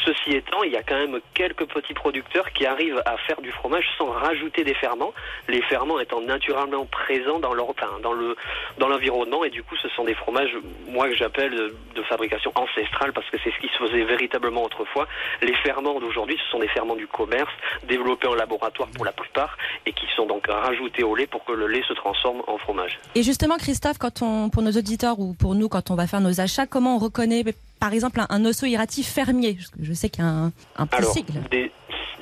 [0.04, 3.50] Ceci étant, il y a quand même quelques petits producteurs qui arrivent à faire du
[3.52, 5.12] fromage sans rajouter des ferments,
[5.48, 8.36] les ferments étant naturellement présents dans leur, dans le,
[8.78, 10.56] dans l'environnement, et du coup, ce sont des fromages,
[10.88, 14.64] moi que j'appelle de, de fabrication ancestrale, parce que c'est ce qui se faisait véritablement
[14.64, 15.08] autrefois.
[15.42, 17.52] Les ferments d'aujourd'hui, ce sont des ferments du commerce,
[17.88, 21.52] développés en laboratoire pour la plupart, et qui sont donc rajoutés au lait pour que
[21.52, 22.98] le lait se transforme en fromage.
[23.14, 26.20] Et justement, Christophe, quand on, pour nos auditeurs ou pour nous, quand on va faire
[26.20, 27.44] nos achats, comment on reconnaît,
[27.80, 30.96] par exemple, un, un osso irrati fermier Je sais qu'il y a un, un petit
[30.98, 31.40] Alors, sigle.
[31.50, 31.70] des-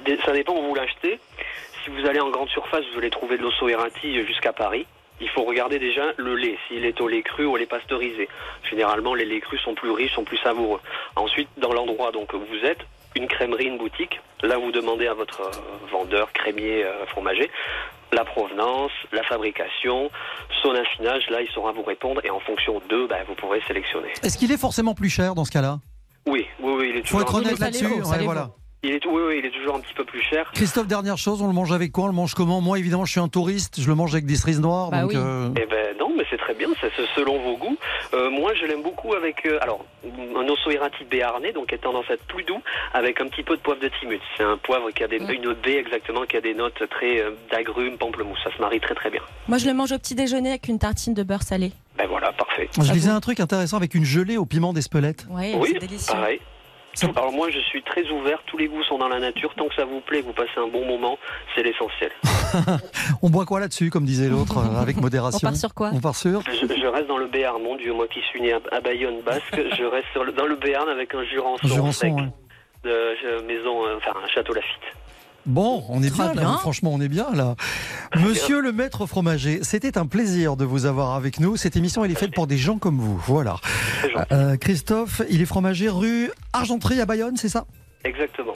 [0.05, 1.19] des- ça dépend où vous l'achetez.
[1.85, 4.87] Si vous allez en grande surface, vous allez trouver de l'osso errati jusqu'à Paris.
[5.21, 8.29] Il faut regarder déjà le lait, s'il est au lait cru ou au lait pasteurisé.
[8.69, 10.81] Généralement, les laits crus sont plus riches, sont plus savoureux.
[11.17, 12.81] Ensuite, dans l'endroit donc où vous êtes,
[13.14, 15.43] une crèmerie, une boutique, là vous demandez à votre
[15.93, 17.49] vendeur, crémier, euh, fromager,
[18.14, 20.11] la provenance, la fabrication,
[20.62, 24.09] son affinage, là il saura vous répondre et en fonction d'eux, bah, vous pourrez sélectionner.
[24.22, 25.79] Est-ce qu'il est forcément plus cher dans ce cas-là?
[26.27, 27.87] Oui, oui, oui, il est Faut toujours être un honnête peu- là-dessus.
[27.87, 28.50] Ouais, voilà.
[28.83, 30.50] Il est, oui, oui, il est toujours un petit peu plus cher.
[30.53, 32.05] Christophe, dernière chose, on le mange avec quoi?
[32.05, 32.61] On le mange comment?
[32.61, 34.90] Moi, évidemment, je suis un touriste, je le mange avec des cerises noires.
[34.90, 35.16] Bah donc, oui.
[35.16, 37.77] euh, Eh ben non, mais c'est très bien, c'est selon vos goûts.
[38.12, 41.79] Euh, moi, je l'aime beaucoup avec, euh, alors, un osso errati béarnais, donc qui a
[41.79, 42.61] tendance à être plus doux,
[42.92, 44.20] avec un petit peu de poivre de timut.
[44.37, 47.31] C'est un poivre qui a des, une baie exactement, qui a des notes très euh,
[47.50, 48.38] d'agrumes, pamplemousse.
[48.44, 49.20] Ça se marie très très bien.
[49.48, 51.72] Moi, je le mange au petit déjeuner avec une tartine de beurre salé.
[51.96, 52.68] Ben voilà, parfait.
[52.77, 55.27] Je lisais un truc intéressant avec une gelée au piment d'Espelette.
[55.31, 56.12] Ouais, oui, c'est délicieux.
[56.12, 56.40] pareil.
[57.16, 58.42] Alors moi, je suis très ouvert.
[58.46, 59.52] Tous les goûts sont dans la nature.
[59.57, 61.18] Tant que ça vous plaît, vous passez un bon moment,
[61.54, 62.11] c'est l'essentiel.
[63.22, 66.00] On boit quoi là-dessus, comme disait l'autre, euh, avec modération On part sur quoi On
[66.00, 68.61] part sur Je, je reste dans le Béarn, mon Dieu, moi qui suis né à,
[68.72, 69.42] à Bayonne basque,
[69.76, 72.28] je reste sur le- dans le Béarn avec un jurançon, Jurançon, sec ouais.
[72.85, 74.83] de euh, maison, euh, enfin un château Lafitte.
[75.46, 76.57] Bon, on est Très bien, là, bien.
[76.59, 77.54] franchement, on est bien là.
[78.16, 81.57] Monsieur le maître fromager, c'était un plaisir de vous avoir avec nous.
[81.57, 83.20] Cette émission, elle est faite pour des gens comme vous.
[83.26, 83.57] Voilà.
[84.33, 87.66] Euh, Christophe, il est fromager rue Argenterie à Bayonne, c'est ça?
[88.05, 88.53] Exactement.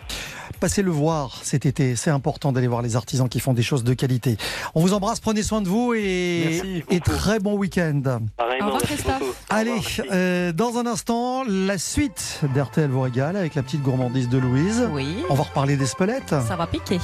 [0.61, 1.95] Passez le voir cet été.
[1.97, 4.37] C'est important d'aller voir les artisans qui font des choses de qualité.
[4.75, 7.11] On vous embrasse, prenez soin de vous et, Merci et beaucoup.
[7.11, 8.03] très bon week-end.
[8.39, 9.45] Au revoir, Christophe.
[9.51, 9.81] Allez,
[10.11, 14.89] euh, dans un instant, la suite d'RTL vous régale avec la petite gourmandise de Louise.
[14.91, 16.29] Oui, On va reparler d'Espelette.
[16.29, 16.99] ça va piquer.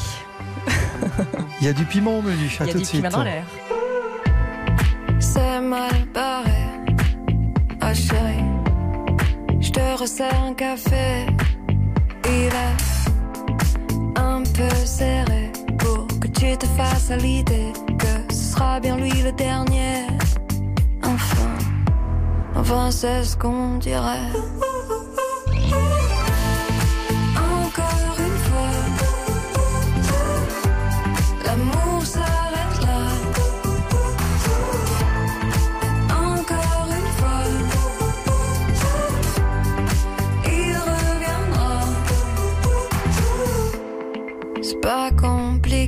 [1.61, 2.51] Il y a du piment au menu.
[2.61, 3.03] À Il y a tout du de suite.
[3.03, 3.45] piment dans l'air.
[5.21, 6.51] C'est mal barré.
[7.95, 8.43] Chérie,
[9.61, 11.27] je te resserre un café.
[12.37, 12.51] Est
[14.17, 19.23] un peu serré pour que tu te fasses à l'idée que ce sera bien lui
[19.23, 20.07] le dernier.
[21.05, 21.49] Enfin,
[22.57, 24.33] enfin c'est ce qu'on dirait.
[27.37, 28.75] Encore une fois,
[31.47, 31.84] l'amour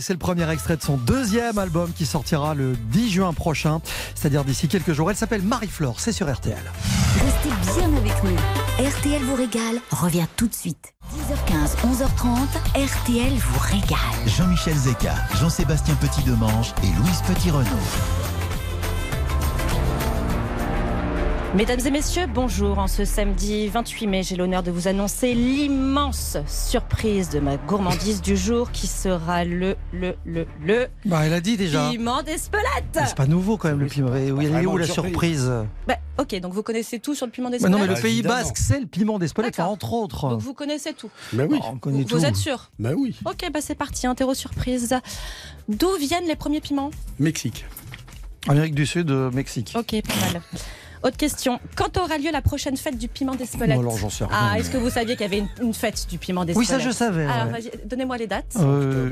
[0.00, 3.80] C'est le premier extrait de son deuxième album qui sortira le 10 juin prochain,
[4.14, 5.10] c'est-à-dire d'ici quelques jours.
[5.10, 6.56] Elle s'appelle Marie-Flore, c'est sur RTL.
[7.14, 8.36] Restez bien avec nous.
[8.86, 10.94] RTL vous régale revient tout de suite.
[11.14, 13.98] 10h15, 11h30, RTL vous régale.
[14.26, 18.27] Jean-Michel Zeka, Jean-Sébastien Petit-Demange et Louise Petit-Renaud.
[21.54, 22.78] Mesdames et messieurs, bonjour.
[22.78, 28.20] En ce samedi 28 mai, j'ai l'honneur de vous annoncer l'immense surprise de ma gourmandise
[28.20, 31.88] du jour qui sera le, le, le, le Bah, elle a dit déjà.
[31.90, 32.64] piment d'Espelette.
[32.94, 34.10] Mais C'est pas nouveau quand même le piment.
[34.10, 35.44] Oui, elle est où la surprise.
[35.44, 35.50] surprise
[35.86, 38.00] Bah, ok, donc vous connaissez tout sur le piment Bah d'Espelette Non, mais le Bah,
[38.02, 38.34] Pays évidemment.
[38.34, 39.72] Basque, c'est le piment d'Espelette, D'accord.
[39.72, 40.28] entre autres.
[40.28, 41.10] Donc vous connaissez tout.
[41.32, 41.58] Bah oui.
[41.62, 42.24] Oh, on connaît Vous tout.
[42.26, 43.16] êtes sûr Bah oui.
[43.24, 44.94] Ok, bah c'est parti, interro surprise.
[45.68, 46.90] D'où viennent les premiers piments?
[47.18, 47.64] Mexique.
[48.46, 49.74] Amérique du Sud, euh, Mexique.
[49.76, 50.42] Ok, pas mal.
[51.02, 51.60] Autre question.
[51.76, 54.36] Quand aura lieu la prochaine fête du piment d'Espelette Bon, alors, j'en sais rien.
[54.36, 56.68] Ah, est-ce que vous saviez qu'il y avait une, une fête du piment Oui, d'Espelette
[56.68, 57.24] ça je savais.
[57.26, 57.60] Alors, ouais.
[57.60, 58.56] vas-y, donnez-moi les dates.
[58.60, 59.10] Euh,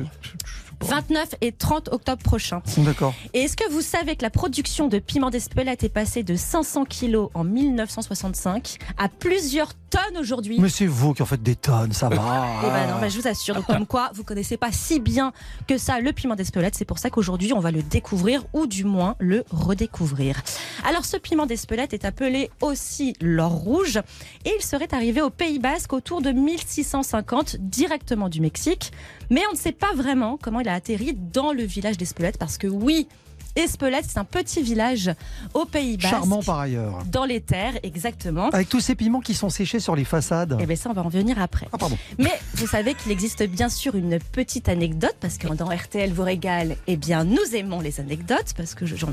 [0.83, 2.63] 29 et 30 octobre prochain.
[2.79, 3.15] D'accord.
[3.35, 6.85] Et est-ce que vous savez que la production de piment d'Espelette est passée de 500
[6.85, 10.59] kilos en 1965 à plusieurs tonnes aujourd'hui?
[10.61, 12.17] Mais c'est vous qui en faites des tonnes, ça va.
[12.67, 13.55] Eh ben non, ben je vous assure.
[13.55, 15.33] Donc comme quoi, vous connaissez pas si bien
[15.67, 16.75] que ça le piment d'Espelette.
[16.75, 20.43] C'est pour ça qu'aujourd'hui, on va le découvrir ou du moins le redécouvrir.
[20.85, 23.99] Alors ce piment d'Espelette est appelé aussi l'or rouge
[24.45, 28.93] et il serait arrivé au Pays Basque autour de 1650 directement du Mexique.
[29.31, 32.59] Mais on ne sait pas vraiment comment il a atterri dans le village d'Espelette parce
[32.59, 33.09] que oui,
[33.55, 35.11] Espelette, c'est un petit village
[35.55, 36.11] au Pays Basque.
[36.11, 37.03] Charmant par ailleurs.
[37.11, 38.51] Dans les terres, exactement.
[38.51, 40.59] Avec tous ces piments qui sont séchés sur les façades.
[40.61, 41.67] Eh bien ça, on va en venir après.
[41.73, 41.97] Ah pardon.
[42.19, 46.23] Mais vous savez qu'il existe bien sûr une petite anecdote, parce que dans RTL vous
[46.25, 49.09] régale, eh bien nous aimons les anecdotes, parce que Jean-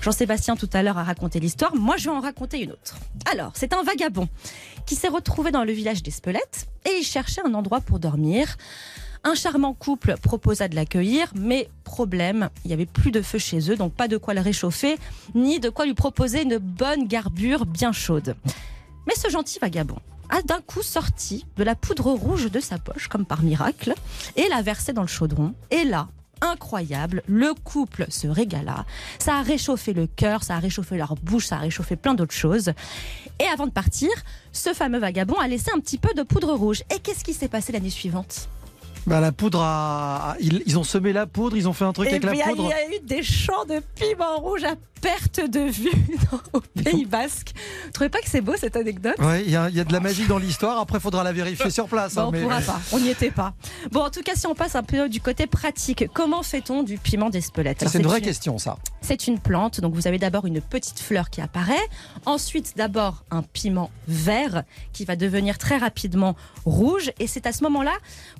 [0.00, 2.96] Jean-Sébastien tout à l'heure a raconté l'histoire, moi je vais en raconter une autre.
[3.30, 4.26] Alors, c'est un vagabond
[4.86, 8.56] qui s'est retrouvé dans le village d'Espelette, et il cherchait un endroit pour dormir.
[9.24, 13.70] Un charmant couple proposa de l'accueillir, mais problème, il n'y avait plus de feu chez
[13.70, 14.98] eux, donc pas de quoi le réchauffer,
[15.36, 18.34] ni de quoi lui proposer une bonne garbure bien chaude.
[19.06, 23.06] Mais ce gentil vagabond a d'un coup sorti de la poudre rouge de sa poche,
[23.06, 23.94] comme par miracle,
[24.34, 25.54] et l'a versée dans le chaudron.
[25.70, 26.08] Et là,
[26.40, 28.86] incroyable, le couple se régala.
[29.20, 32.34] Ça a réchauffé le cœur, ça a réchauffé leur bouche, ça a réchauffé plein d'autres
[32.34, 32.72] choses.
[33.38, 34.10] Et avant de partir,
[34.50, 36.82] ce fameux vagabond a laissé un petit peu de poudre rouge.
[36.92, 38.48] Et qu'est-ce qui s'est passé l'année suivante?
[39.06, 40.36] Bah, la poudre a...
[40.40, 42.64] Ils, ils ont semé la poudre, ils ont fait un truc Eh avec la poudre.
[42.64, 45.90] Il y a eu des champs de piment rouge à perte de vue
[46.52, 47.50] au Pays Basque.
[47.86, 49.16] Vous trouvez pas que c'est beau cette anecdote?
[49.18, 50.78] Ouais, il y, a- il y a de la magie dans l'histoire.
[50.78, 52.14] Après, il faudra la vérifier sur place.
[52.14, 53.54] Bon, hein, on mais- pourra pas, on n'y était pas.
[53.90, 56.98] Bon, en tout cas, si on passe un peu du côté pratique, comment fait-on du
[56.98, 57.82] piment d'Espelette?
[57.82, 58.76] Alors, C'est une vraie une- question, ça.
[59.00, 61.74] C'est une plante, donc vous avez d'abord une petite fleur qui apparaît,
[62.24, 64.62] ensuite d'abord un piment vert
[64.92, 67.94] qui va devenir très rapidement rouge, et c'est à ce moment-là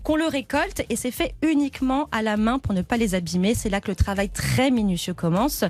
[0.05, 0.52] qu'on le récolte,
[0.89, 3.55] et c'est fait uniquement à la main pour ne pas les abîmer.
[3.55, 5.65] C'est là que le travail très minutieux commence.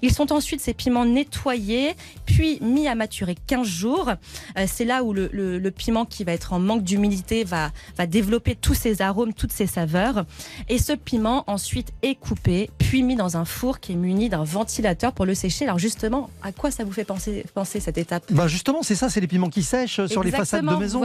[0.00, 1.92] Ils sont ensuite ces piments nettoyés,
[2.26, 4.10] puis mis à maturer 15 jours.
[4.58, 7.70] Euh, c'est là où le, le- le piment qui va être en manque d'humidité va,
[7.98, 10.24] va développer tous ses arômes, toutes ses saveurs.
[10.68, 14.44] Et ce piment ensuite est coupé, puis mis dans un four qui est muni d'un
[14.44, 15.64] ventilateur pour le sécher.
[15.66, 18.24] Alors justement, à quoi ça vous fait penser, penser cette étape?
[18.32, 21.02] Bah justement, c'est ça, c'est les piments qui sèchent sur les façades de maison.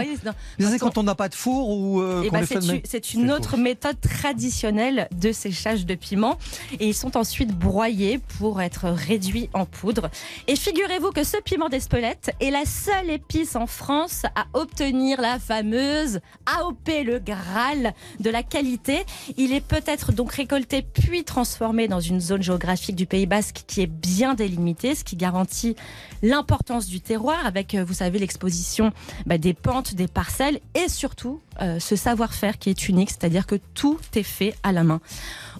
[0.59, 2.99] c'est quand on n'a pas de four ou euh, eh qu'on ben, les fait c'est
[2.99, 6.37] de une, autre méthode traditionnelle de séchage de piment
[6.79, 10.09] et ils sont ensuite broyés pour être réduits en poudre.
[10.47, 15.39] Et figurez-vous que ce piment d'Espelette est la seule épice en France à obtenir la
[15.39, 19.05] fameuse AOP, le Graal de la qualité.
[19.37, 23.81] Il est peut-être donc récolté puis transformé dans une zone géographique du Pays Basque qui
[23.81, 25.75] est bien délimitée, ce qui garantit
[26.21, 28.91] l'importance du terroir avec, euh, vous savez, l'exposition
[29.25, 31.41] bah, des pentes, des parcelles et surtout
[31.79, 35.01] ce savoir-faire qui est unique, c'est-à-dire que tout est fait à la main.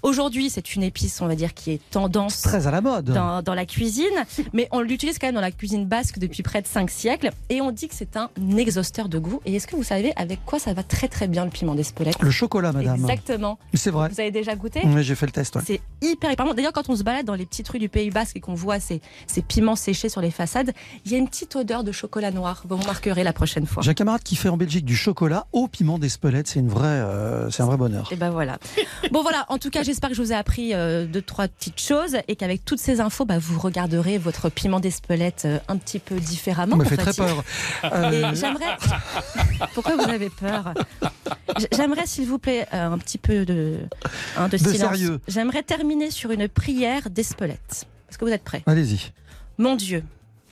[0.03, 3.05] Aujourd'hui, c'est une épice, on va dire, qui est tendance Très à la mode.
[3.05, 4.05] dans, dans la cuisine,
[4.53, 7.61] mais on l'utilise quand même dans la cuisine basque depuis près de 5 siècles et
[7.61, 9.41] on dit que c'est un exhausteur de goût.
[9.45, 12.19] Et est-ce que vous savez avec quoi ça va très très bien le piment d'Espelette?
[12.21, 12.95] Le chocolat, madame.
[13.01, 13.57] Exactement.
[13.73, 14.09] C'est vrai.
[14.09, 14.81] Vous avez déjà goûté?
[14.85, 15.55] Oui, j'ai fait le test.
[15.55, 15.61] ouais.
[15.65, 16.53] c'est hyper, hyper bon.
[16.53, 18.79] D'ailleurs, quand on se balade dans les petites rues du Pays Basque et qu'on voit
[18.79, 20.71] ces, ces piments séchés sur les façades,
[21.05, 22.63] il y a une petite odeur de chocolat noir.
[22.67, 23.83] Vous remarquerez la prochaine fois.
[23.83, 26.47] J'ai un camarade qui fait en Belgique du chocolat au piment d'Espelette.
[26.47, 28.07] C'est une vraie, euh, c'est un vrai bonheur.
[28.11, 28.57] Et ben voilà.
[29.11, 31.79] Bon voilà, en tout cas, j'espère que je vous ai appris euh, deux, trois petites
[31.79, 35.99] choses et qu'avec toutes ces infos, bah, vous regarderez votre piment d'Espelette euh, un petit
[35.99, 36.77] peu différemment.
[36.77, 37.43] Ça me fait très peur.
[37.85, 38.77] Euh, j'aimerais.
[39.73, 40.73] Pourquoi vous avez peur?
[41.71, 43.79] J'aimerais, s'il vous plaît, un petit peu de,
[44.35, 44.77] hein, de De silence.
[44.77, 45.19] sérieux.
[45.27, 47.87] J'aimerais terminer sur une prière d'Espelette.
[48.09, 48.63] Est-ce que vous êtes prêts?
[48.65, 49.11] Allez-y.
[49.57, 50.03] Mon Dieu,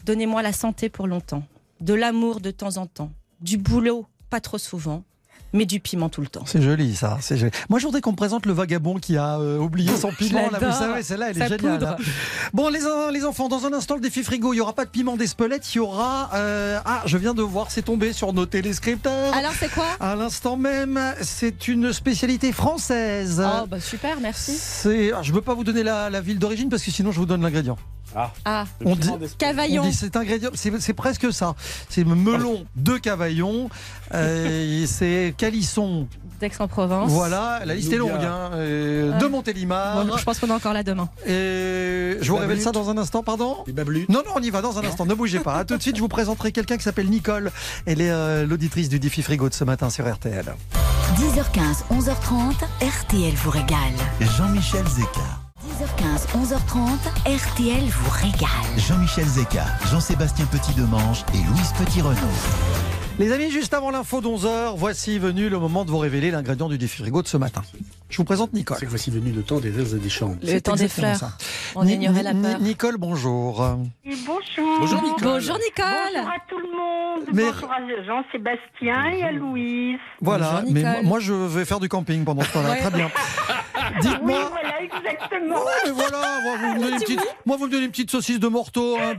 [0.05, 1.43] donnez-moi la santé pour longtemps,
[1.81, 5.03] de l'amour de temps en temps, du boulot pas trop souvent,
[5.55, 6.43] mais du piment tout le temps.
[6.45, 7.17] C'est joli ça.
[7.21, 7.51] C'est joli.
[7.69, 10.51] Moi je voudrais qu'on me présente le vagabond qui a euh, oublié son piment.
[10.51, 11.83] Là, vous savez, celle-là, elle est géniale.
[11.83, 11.95] hein.
[12.53, 14.85] Bon, les, en- les enfants, dans un instant, le défi frigo, il n'y aura pas
[14.85, 16.29] de piment d'Espelette, il y aura.
[16.35, 19.33] euh, Ah, je viens de voir, c'est tombé sur nos téléscripteurs.
[19.33, 19.87] Alors c'est quoi?
[19.99, 23.41] À l'instant même, c'est une spécialité française.
[23.43, 24.53] Oh bah super, merci.
[24.59, 27.11] C'est, ah, je ne veux pas vous donner la, la ville d'origine parce que sinon
[27.11, 27.77] je vous donne l'ingrédient.
[28.45, 29.83] Ah, On dit, Cavaillon.
[29.83, 31.55] on dit cet ingrédient, c'est presque ça.
[31.89, 33.69] C'est melon de Cavaillon,
[34.13, 36.07] euh, c'est calisson.
[36.39, 37.09] d'Aix-en-Provence.
[37.11, 38.11] Voilà, la liste est longue.
[38.11, 39.17] hein, euh, Ouais.
[39.19, 40.05] De Montélimar.
[40.05, 41.07] Bon, je pense qu'on est encore là demain.
[41.25, 43.57] Et je vous révèle ça dans un instant, pardon.
[44.09, 45.55] Non, non, on y va dans un instant, ne bougez pas.
[45.55, 47.51] À tout de suite, je vous présenterai quelqu'un qui s'appelle Nicole.
[47.85, 50.53] Elle est euh, l'auditrice du défi frigo de ce matin sur RTL.
[51.17, 53.77] 10h15, 11h30, RTL vous régale.
[54.19, 55.44] Jean-Michel Zeka.
[55.75, 56.87] 10h15, 11h30,
[57.25, 58.47] RTL vous régale.
[58.77, 62.15] Jean-Michel Zeka, Jean-Sébastien Petit-Demange et Louise Petit-Renaud.
[63.19, 66.77] Les amis, juste avant l'info d'11h, voici venu le moment de vous révéler l'ingrédient du
[66.77, 67.61] défi frigo de ce matin.
[68.09, 68.77] Je vous présente Nicole.
[68.79, 70.35] C'est que voici venu le temps des rires et des chants.
[70.43, 71.15] Le temps des fleurs.
[71.15, 71.31] ça.
[71.75, 72.59] On ignorait la peur.
[72.59, 73.55] Nicole, bonjour.
[74.05, 74.77] Bonjour.
[74.79, 75.17] Bonjour, Nicole.
[75.23, 76.13] Bonjour Nicole.
[76.13, 77.27] Bonjour à tout le monde.
[77.33, 79.97] Mais- Bonjour à Jean-Sébastien et à Louise.
[80.21, 82.71] Voilà, Bonjour, mais moi, je vais faire du camping pendant ce temps-là.
[82.71, 82.79] Ouais.
[82.81, 83.09] Très bien.
[83.87, 84.49] Oui, Dites-moi.
[84.51, 85.57] voilà, exactement.
[85.93, 88.47] Voilà, moi vous, me donnez une petite, moi, vous me donnez une petite saucisse de
[88.47, 89.13] morteau, un,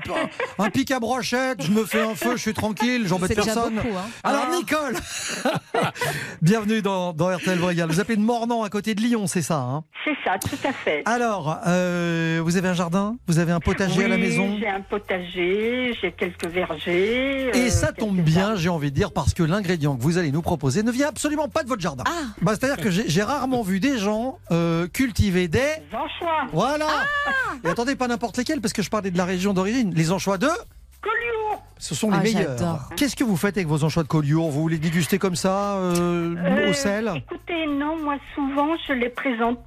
[0.65, 3.77] un pic à brochette, je me fais un feu, je suis tranquille, j'embête personne.
[3.77, 4.09] beaucoup, hein.
[4.25, 4.97] Alors Nicole,
[6.43, 7.89] bienvenue dans, dans RTL Royal.
[7.89, 10.71] Vous appelez de Mornan à côté de Lyon, c'est ça hein C'est ça, tout à
[10.71, 11.03] fait.
[11.07, 14.83] Alors, euh, vous avez un jardin Vous avez un potager à la maison J'ai un
[14.83, 17.49] potager, j'ai quelques vergers.
[17.55, 20.31] Et euh, ça tombe bien, j'ai envie de dire, parce que l'ingrédient que vous allez
[20.31, 22.05] nous proposer ne vient absolument pas de votre jardin.
[22.07, 22.35] Ah.
[22.43, 25.73] Bah, C'est-à-dire que j'ai rarement vu des gens euh, cultiver des...
[25.91, 26.89] Anchois, Voilà
[27.65, 29.95] Et attendez, pas n'importe lesquels, parce que je parlais de la région d'origine.
[29.95, 30.49] Les anchois de...
[31.01, 31.66] Collioure.
[31.79, 32.89] Ce sont les Ah, meilleurs.
[32.97, 36.35] Qu'est-ce que vous faites avec vos anchois de Collioure Vous les dégustez comme ça, euh,
[36.37, 39.59] Euh, au sel Écoutez, non, moi souvent je les présente,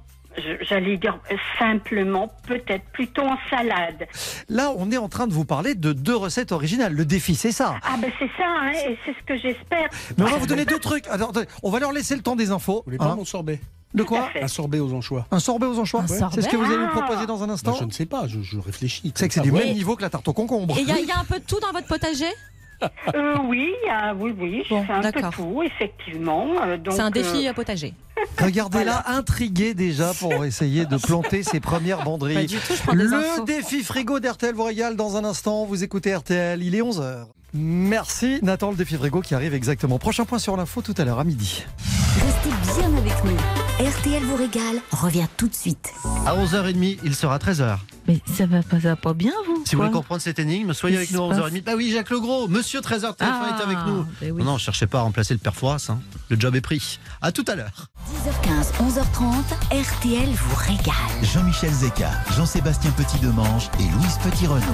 [0.62, 4.08] j'allais dire euh, simplement, peut-être plutôt en salade.
[4.48, 6.94] Là, on est en train de vous parler de deux recettes originales.
[6.94, 7.76] Le défi, c'est ça.
[7.84, 9.88] Ah ben c'est ça, hein, et c'est ce que j'espère.
[10.18, 11.06] Mais on va vous donner deux trucs.
[11.08, 11.30] Attends,
[11.62, 12.78] on va leur laisser le temps des infos.
[12.78, 13.16] Vous voulez pas hein.
[13.16, 13.60] mon sorbet?
[13.94, 14.28] De à quoi.
[14.40, 15.26] Un sorbet aux anchois.
[15.30, 16.06] Un sorbet aux anchois Ouais.
[16.32, 17.00] C'est ce que vous allez nous Ah.
[17.00, 19.12] proposer dans un Ben, instant je ne sais pas, je, je réfléchis.
[19.16, 20.76] C'est que c'est comme du même niveau que la tarte au concombre.
[20.78, 22.24] Et il y, a- il y a un peu de tout dans votre potager?
[23.14, 23.68] Euh, oui,
[24.18, 25.32] oui, oui, Bon, fais un peu d'accord.
[25.34, 26.46] tout, effectivement.
[26.62, 27.92] euh, C'est un défi euh, euh, potager.
[28.42, 32.06] Regardez-la, intriguée déjà pour essayer de planter ses premières du
[32.56, 35.66] tout, Le défi frigo d'RTL vous régale dans un instant.
[35.66, 37.26] Vous écoutez RTL, il est 11h.
[37.52, 39.98] Merci Nathan, le défi frigo qui arrive exactement.
[39.98, 41.66] Prochain point sur l'info tout à l'heure à midi.
[42.14, 43.36] Restez bien avec nous.
[43.78, 45.90] RTL vous régale revient tout de suite.
[46.26, 47.78] À 11h30, il sera 13h.
[48.08, 50.74] Mais ça va pas, ça va pas bien, vous Si vous voulez comprendre cette énigme,
[50.74, 51.64] soyez avec nous à qui se 11h30.
[51.64, 54.04] Bah oui, Jacques Legros, monsieur 13h TF1 Ah, est avec nous.
[54.20, 54.42] ben oui.
[54.42, 55.98] Non, non, cherchez pas à remplacer le père Fouras, hein.
[56.28, 56.98] Le job est pris.
[57.22, 57.86] À tout à l'heure.
[58.24, 60.94] 10h15, 11h30, RTL vous régale.
[61.22, 64.64] Jean-Michel Zeka, Jean-Sébastien Petit-Demange et Louise Petit-Renaud.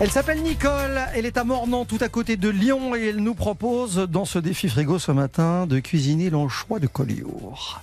[0.00, 3.34] Elle s'appelle Nicole, elle est à Mornan, tout à côté de Lyon, et elle nous
[3.34, 7.82] propose, dans ce défi frigo ce matin, de cuisiner l'anchois de Collioure.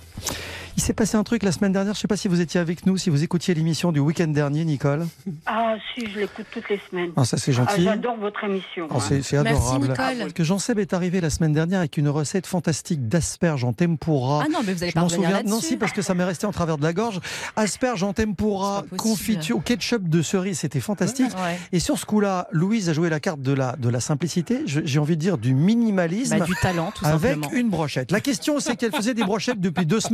[0.76, 2.58] Il s'est passé un truc la semaine dernière, je ne sais pas si vous étiez
[2.58, 5.06] avec nous, si vous écoutiez l'émission du week-end dernier, Nicole.
[5.44, 7.10] Ah, si, je l'écoute toutes les semaines.
[7.16, 7.74] Ah, ça, c'est gentil.
[7.76, 8.86] Ah, J'adore votre émission.
[8.88, 9.02] Oh, moi.
[9.06, 9.88] c'est c'est Merci, adorable.
[9.88, 10.18] Nicole.
[10.20, 14.44] Parce que Jean-Seb est arrivé la semaine dernière avec une recette fantastique d'asperges en tempura.
[14.44, 15.42] Ah non, mais vous allez Je pas souviens.
[15.42, 17.20] Non, si, parce que ça m'est resté en travers de la gorge.
[17.56, 21.34] Asperges en tempura, confiture au ketchup de cerise, c'était fantastique.
[21.34, 21.58] Ouais.
[21.72, 24.98] Et sur ce coup-là, Louise a joué la carte de la, de la simplicité, j'ai
[24.98, 26.38] envie de dire du minimalisme.
[26.38, 27.52] Bah, du talent, tout avec simplement.
[27.52, 28.12] une brochette.
[28.12, 30.09] La question, c'est qu'elle faisait des brochettes depuis deux semaines.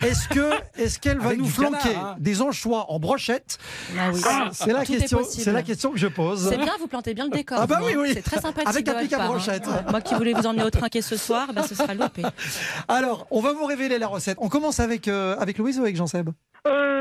[0.00, 2.16] Est-ce que, est-ce qu'elle va Avec nous flanquer canard, hein.
[2.18, 3.58] des anchois en brochette
[3.98, 4.20] Ah oui.
[4.52, 5.18] C'est la Tout est question.
[5.18, 5.44] possible.
[5.44, 6.48] C'est la question que je pose.
[6.48, 7.58] C'est bien, vous plantez bien le décor.
[7.60, 7.98] Ah bah vous, oui, hein.
[8.02, 8.10] oui.
[8.14, 8.68] C'est très sympathique.
[8.68, 9.30] Avec de un votre pic à part, hein.
[9.30, 9.68] brochette.
[9.90, 12.22] Moi qui voulais vous emmener au trinquet ce soir, bah, ce sera loupé.
[12.88, 14.36] Alors, on va vous révéler la recette.
[14.40, 16.30] On commence avec, euh, avec Louise ou avec Jean-Seb?
[16.66, 16.99] Euh,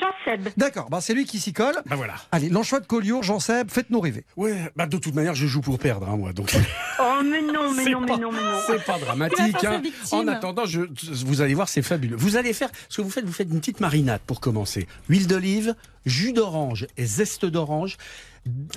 [0.00, 0.48] Jean-Seb.
[0.56, 1.74] D'accord, bah c'est lui qui s'y colle.
[1.86, 2.14] Bah voilà.
[2.32, 4.24] Allez, l'anchois de Collioure, Jean-Seb, faites-nous rêver.
[4.36, 6.32] Ouais, bah de toute manière, je joue pour perdre, hein, moi.
[6.32, 6.54] Donc,
[7.00, 8.58] Oh, mais non, mais C'est non, pas- mais non, mais non.
[8.66, 9.64] c'est pas dramatique.
[9.64, 9.82] hein.
[10.12, 10.82] En attendant, je,
[11.24, 12.16] vous allez voir, c'est fabuleux.
[12.16, 13.24] Vous allez faire ce que vous faites.
[13.24, 14.86] Vous faites une petite marinade pour commencer.
[15.08, 15.74] Huile d'olive,
[16.06, 17.96] jus d'orange et zeste d'orange,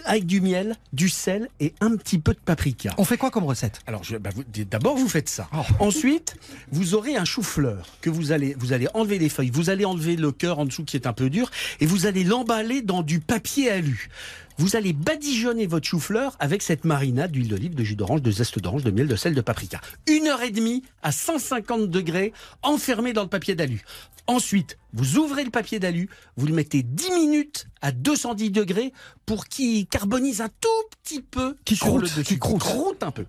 [0.05, 2.93] avec du miel, du sel et un petit peu de paprika.
[2.97, 3.80] On fait quoi comme recette?
[3.88, 4.30] Alors, bah,
[4.70, 5.49] d'abord, vous faites ça.
[5.53, 5.62] Oh.
[5.80, 6.36] Ensuite,
[6.72, 10.16] vous aurez un chou-fleur que vous allez, vous allez enlever les feuilles, vous allez enlever
[10.16, 11.49] le cœur en dessous qui est un peu dur,
[11.80, 14.09] et vous allez l'emballer dans du papier alu.
[14.58, 18.60] Vous allez badigeonner votre chou-fleur avec cette marinade d'huile d'olive, de jus d'orange, de zeste
[18.60, 19.82] d'orange, de miel, de sel, de paprika.
[20.08, 22.34] Une heure et demie à 150 degrés,
[22.64, 23.84] enfermé dans le papier d'alu.
[24.28, 28.93] Ensuite, vous ouvrez le papier d'alu, vous le mettez 10 minutes à 210 degrés
[29.26, 30.68] pour qu'il carbonise un tout
[31.04, 32.24] petit peu Qui sur croûte, le dessus.
[32.24, 32.60] qui croûte.
[32.60, 33.26] croûte un peu.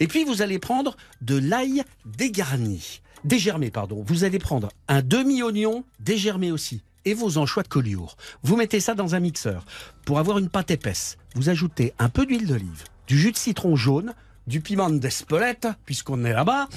[0.00, 4.04] Et puis vous allez prendre de l'ail dégarni, dégermé pardon.
[4.06, 8.16] Vous allez prendre un demi-oignon dégermé aussi et vos anchois de Collioure.
[8.42, 9.64] Vous mettez ça dans un mixeur
[10.04, 11.18] pour avoir une pâte épaisse.
[11.34, 14.14] Vous ajoutez un peu d'huile d'olive, du jus de citron jaune,
[14.46, 16.68] du piment d'Espelette puisqu'on est là-bas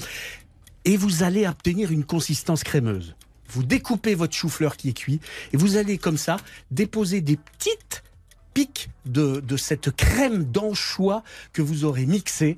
[0.85, 3.15] et vous allez obtenir une consistance crémeuse.
[3.49, 5.19] Vous découpez votre chou-fleur qui est cuit
[5.53, 6.37] et vous allez comme ça
[6.71, 8.03] déposer des petites
[8.53, 11.23] piques de, de cette crème d'anchois
[11.53, 12.57] que vous aurez mixée.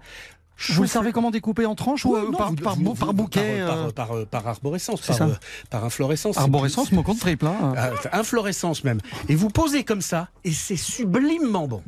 [0.69, 2.93] Vous le savez comment découper en tranches ou euh, non, par, vous- par, vous- bou-
[2.95, 5.33] par vous- bouquet par, euh, par, par, par arborescence, par, euh,
[5.69, 6.37] par inflorescence.
[6.37, 7.47] Arborescence, mon compte triple.
[7.47, 7.73] hein.
[7.77, 8.99] Ah, inflorescence même.
[9.29, 11.81] Et vous posez comme ça, et c'est sublimement bon.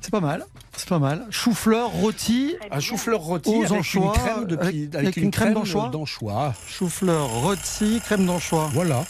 [0.00, 0.44] C'est pas mal.
[0.76, 1.26] C'est pas mal.
[1.30, 2.56] Chou-fleur rôti.
[2.70, 5.88] Un chou-fleur rôti Aux avec anchois, une crème de avec- avec, avec une crème d'anchois
[5.90, 6.54] d'anchois.
[6.66, 8.68] Chou-fleur rôti, crème d'anchois.
[8.72, 9.04] Voilà.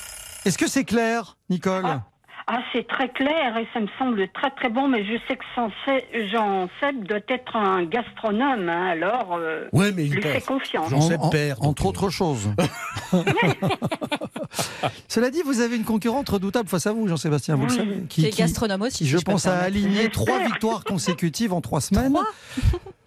[0.45, 1.85] Est-ce que c'est clair, Nicole?
[1.87, 2.03] Ah,
[2.73, 6.69] c'est très clair et ça me semble très très bon, mais je sais que Jean-
[6.81, 10.89] Seb doit être un gastronome, hein, alors euh, Ouais, mais il lui fais confiance.
[10.91, 12.51] Jean Seb En- perd, entre autres choses.
[15.09, 18.03] Cela dit, vous avez une concurrente redoutable face à vous, Jean-Sébastien, vous le savez.
[18.09, 19.77] Qui est gastronome aussi, je si je pense, me a permettre.
[19.77, 20.11] aligné J'espère.
[20.13, 22.17] trois victoires consécutives en trois semaines.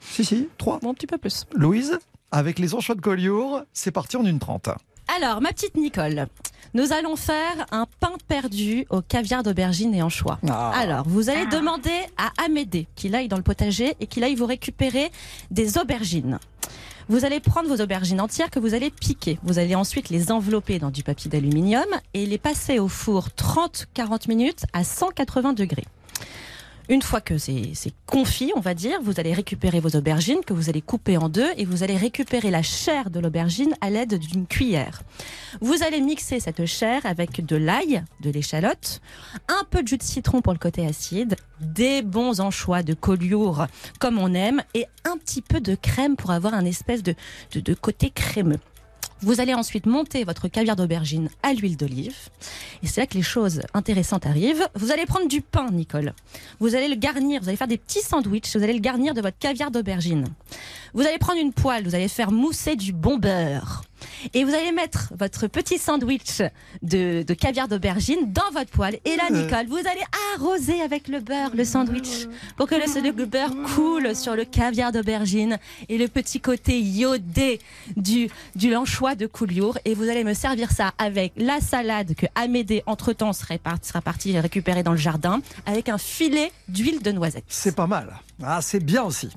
[0.08, 0.78] Si, si, trois.
[0.84, 1.48] Bon, un petit peu plus.
[1.56, 1.98] Louise,
[2.32, 4.70] avec les anchois de Collioure, c'est parti en une trente.
[5.08, 6.28] Alors, ma petite Nicole,
[6.74, 10.40] nous allons faire un pain perdu au caviar d'aubergine et anchois.
[10.50, 10.72] Ah.
[10.76, 14.46] Alors, vous allez demander à Amédée qu'il aille dans le potager et qu'il aille vous
[14.46, 15.12] récupérer
[15.52, 16.40] des aubergines.
[17.08, 19.38] Vous allez prendre vos aubergines entières que vous allez piquer.
[19.44, 21.86] Vous allez ensuite les envelopper dans du papier d'aluminium
[22.16, 25.86] et les passer au four 30-40 minutes à 180 degrés.
[26.88, 27.74] Une fois que c'est
[28.06, 31.50] confit, on va dire, vous allez récupérer vos aubergines que vous allez couper en deux
[31.58, 35.02] et vous allez récupérer la chair de l'aubergine à l'aide d'une cuillère.
[35.62, 39.02] Vous allez mixer cette chair avec de l'ail, de l'échalote,
[39.48, 43.66] un peu de jus de citron pour le côté acide, des bons anchois de collioure
[44.00, 47.16] comme on aime et un petit peu de crème pour avoir un espèce de,
[47.54, 48.60] de côté crémeux.
[49.22, 52.16] Vous allez ensuite monter votre caviar d'aubergine à l'huile d'olive.
[52.84, 54.68] Et c'est là que les choses intéressantes arrivent.
[54.76, 56.14] Vous allez prendre du pain, Nicole.
[56.60, 59.22] Vous allez le garnir, vous allez faire des petits sandwichs, vous allez le garnir de
[59.22, 60.26] votre caviar d'aubergine.
[60.96, 63.84] Vous allez prendre une poêle, vous allez faire mousser du bon beurre.
[64.34, 66.42] Et vous allez mettre votre petit sandwich
[66.82, 69.00] de, de caviar d'aubergine dans votre poêle.
[69.04, 69.24] Et là.
[69.30, 70.04] Nicole, vous allez
[70.36, 74.92] arroser avec le beurre le sandwich pour que le, le beurre coule sur le caviar
[74.92, 75.58] d'aubergine
[75.90, 77.60] et le petit côté iodé
[77.98, 79.78] du, du l'anchois de Collioure.
[79.86, 84.84] Et vous allez me servir ça avec la salade que Amédée, entre-temps, sera parti récupérer
[84.84, 87.46] dans le jardin, avec un filet d'huile de noisette.
[87.48, 88.14] C'est pas mal.
[88.44, 89.30] Ah, c'est bien aussi.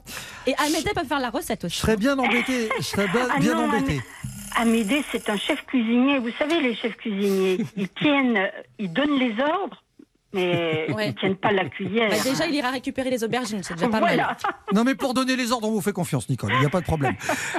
[0.46, 1.76] Et Amédée peut faire la recette aussi.
[1.76, 2.68] Je serais bien embêté.
[2.78, 4.00] Je serais bien, Ah bien non, embêté.
[4.56, 6.18] Amédée, c'est un chef cuisinier.
[6.18, 8.46] Vous savez, les chefs cuisiniers, ils tiennent, euh,
[8.78, 9.82] ils donnent les ordres,
[10.32, 11.08] mais Ouais.
[11.10, 12.10] ils tiennent pas la cuillère.
[12.10, 14.26] Bah, déjà, il ira récupérer les aubergines, c'est déjà pas Voilà.
[14.28, 14.36] mal.
[14.74, 16.52] Non, mais pour donner les ordres, on vous fait confiance, Nicole.
[16.54, 17.14] Il n'y a pas de problème.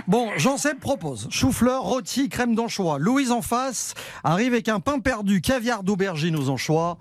[0.08, 2.98] Bon, Jean-Seb propose chou-fleur, rôti, crème d'anchois.
[3.00, 6.98] Louise en face arrive avec un pain perdu, caviar d'aubergine aux anchois.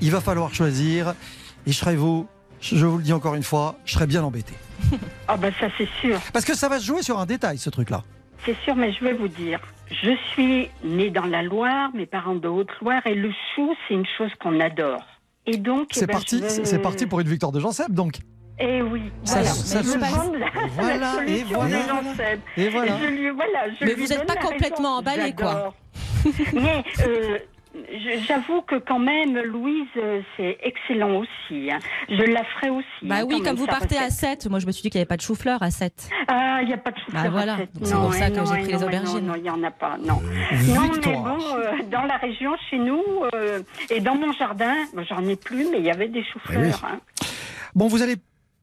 [0.00, 1.14] Il va falloir choisir.
[1.66, 2.26] Et je serai vous,
[2.60, 4.52] je vous le dis encore une fois, je serai bien embêté.
[5.28, 6.18] Ah ben ça c'est sûr.
[6.32, 8.02] Parce que ça va se jouer sur un détail, ce truc-là.
[8.44, 12.34] C'est sûr, mais je vais vous dire, je suis née dans la Loire, mes parents
[12.34, 15.04] de Haute-Loire, et le chou, c'est une chose qu'on adore.
[15.46, 18.14] Et donc, eh C'est ben, parti, c'est parti pour une victoire de Jean-Seb, donc.
[18.58, 19.50] Eh oui, Ça- voilà.
[19.50, 20.08] ça la-
[20.74, 21.78] Voilà, la solution et voilà.
[22.56, 22.98] Et voilà.
[23.00, 25.10] Je lui, voilà, je Mais lui vous êtes donne pas complètement raison.
[25.12, 25.74] emballé, quoi.
[26.52, 27.38] Mais euh,
[28.26, 31.70] j'avoue que quand même, Louise, euh, c'est excellent aussi.
[31.70, 31.78] hein.
[32.08, 32.86] Je la ferai aussi.
[33.02, 34.42] Bah hein, oui, quand comme vous partez à recette.
[34.42, 36.08] 7, moi je me suis dit qu'il n'y avait pas de chou-fleur à 7.
[36.28, 37.22] Ah, il n'y a pas de chou-fleur.
[37.24, 37.72] Bah voilà, à sept.
[37.74, 39.26] donc c'est pour ça ouais, que j'ai pris non, les ouais, aubergines.
[39.26, 40.20] Non, il n'y en a pas, non.
[40.74, 43.02] Non, mais bon, euh, dans la région, chez nous,
[43.34, 43.60] euh,
[43.90, 44.74] et dans mon jardin,
[45.08, 46.84] j'en ai plus, mais il y avait des choux-fleurs.
[46.84, 47.00] hein.
[47.74, 48.16] Bon, vous allez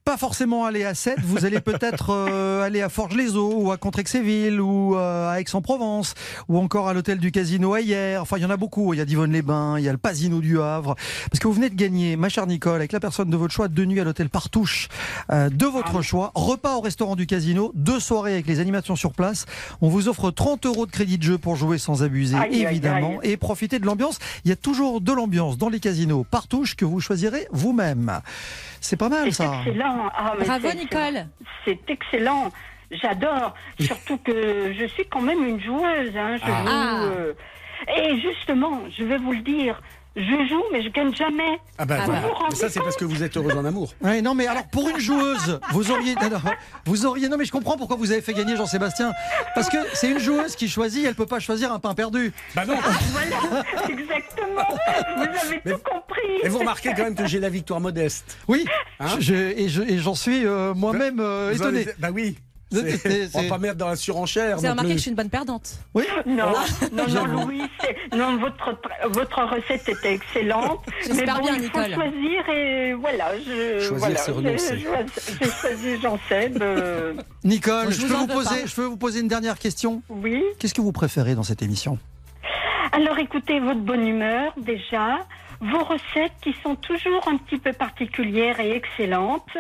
[0.07, 4.61] pas forcément aller à 7, vous allez peut-être euh, aller à Forges-les-Eaux ou à Contrexéville
[4.61, 6.13] ou euh, à Aix-en-Provence
[6.47, 8.21] ou encore à l'hôtel du Casino hier.
[8.21, 8.93] Enfin, il y en a beaucoup.
[8.93, 10.95] Il y a Divonne-les-Bains, il y a le Pasino du Havre.
[11.29, 13.67] Parce que vous venez de gagner, ma chère Nicole, avec la personne de votre choix,
[13.67, 14.87] deux nuits à l'hôtel Partouche
[15.29, 19.11] euh, de votre choix, repas au restaurant du Casino, deux soirées avec les animations sur
[19.11, 19.45] place.
[19.81, 23.19] On vous offre 30 euros de crédit de jeu pour jouer sans abuser, Aïe, évidemment,
[23.21, 23.31] aïe.
[23.31, 24.19] et profiter de l'ambiance.
[24.45, 28.21] Il y a toujours de l'ambiance dans les casinos Partouche que vous choisirez vous-même.
[28.79, 29.63] C'est pas mal ça.
[29.65, 29.96] excellent.
[30.15, 31.11] Ah, Bravo, c'est excellent.
[31.11, 31.27] Nicole.
[31.65, 32.51] C'est excellent.
[32.91, 33.53] J'adore.
[33.79, 36.15] Surtout que je suis quand même une joueuse.
[36.17, 36.37] hein.
[36.37, 36.63] Je Ah.
[36.65, 37.33] joue, euh,
[37.95, 39.79] Et justement, je vais vous le dire,
[40.17, 41.59] je joue, mais je gagne jamais.
[41.77, 42.21] Ah bah Ah voilà.
[42.21, 43.93] Vous vous Mais ça, c'est parce que vous êtes heureuse en amour.
[44.01, 46.39] Ouais, non, mais alors pour une joueuse, vous auriez, non, non,
[46.85, 49.13] vous auriez, non, mais je comprends pourquoi vous avez fait gagner Jean-Sébastien,
[49.55, 52.33] parce que c'est une joueuse qui choisit, elle peut pas choisir un pain perdu.
[52.55, 52.75] Bah non.
[53.11, 54.67] Voilà, exactement.
[55.17, 56.41] Vous avez Mais- tout compris.
[56.43, 58.37] Et vous remarquez quand même que j'ai la victoire modeste.
[58.47, 58.65] Oui,
[58.99, 61.81] Hein je, et je- et j'en suis euh, moi-même euh, étonné.
[61.81, 62.37] avez- Bah oui.
[62.71, 64.57] C'est- C'est- On va pas mettre dans la surenchère.
[64.57, 64.93] Vous avez non remarqué plus.
[64.93, 65.69] que je suis une bonne perdante.
[65.93, 66.03] Oui.
[66.25, 66.53] Non, non,
[66.91, 67.45] non, J'avoue.
[67.47, 67.61] Louis,
[68.15, 68.77] non, votre,
[69.09, 70.79] votre recette était excellente.
[71.01, 71.93] J'espère mais bon, bien, il faut Nicole.
[71.93, 73.31] choisir et voilà.
[73.37, 74.77] Je, Choisir, voilà, c'est renoncer.
[74.79, 75.97] J'ai choisi
[76.61, 77.13] euh,
[77.43, 78.65] Nicole, Je je, vous peux poser, pas.
[78.65, 80.01] je peux vous poser une dernière question?
[80.09, 80.43] oui.
[80.59, 81.97] Qu'est-ce que vous préférez dans cette émission?
[82.91, 85.19] Alors écoutez, votre bonne humeur déjà,
[85.61, 89.57] vos recettes qui sont toujours un petit peu particulières et excellentes.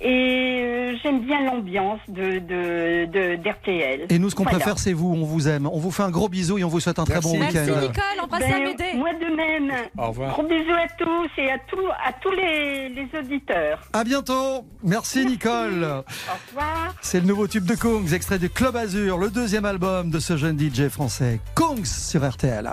[0.00, 4.06] Et euh, j'aime bien l'ambiance de, de, de- d'RTL.
[4.10, 4.58] Et nous, ce qu'on Voilà.
[4.58, 5.12] préfère, c'est vous.
[5.14, 5.66] On vous aime.
[5.66, 7.32] On vous fait un gros bisou et on vous souhaite un très Merci.
[7.32, 7.80] bon Merci week-end.
[7.80, 8.92] Nicole, embrassez Ben, Amédée.
[8.94, 9.72] moi de même.
[9.98, 10.30] Au revoir.
[10.32, 13.80] Gros bisous à tous et à, tous à tous les, les auditeurs.
[13.92, 14.64] À bientôt.
[14.82, 15.84] Merci Nicole.
[15.84, 16.04] Au
[16.50, 16.94] revoir.
[17.02, 20.36] C'est le nouveau tube de Kongs, extrait de Club Azur, le deuxième album de ce
[20.36, 21.40] jeune DJ français.
[21.54, 22.70] Kongs sur RTL.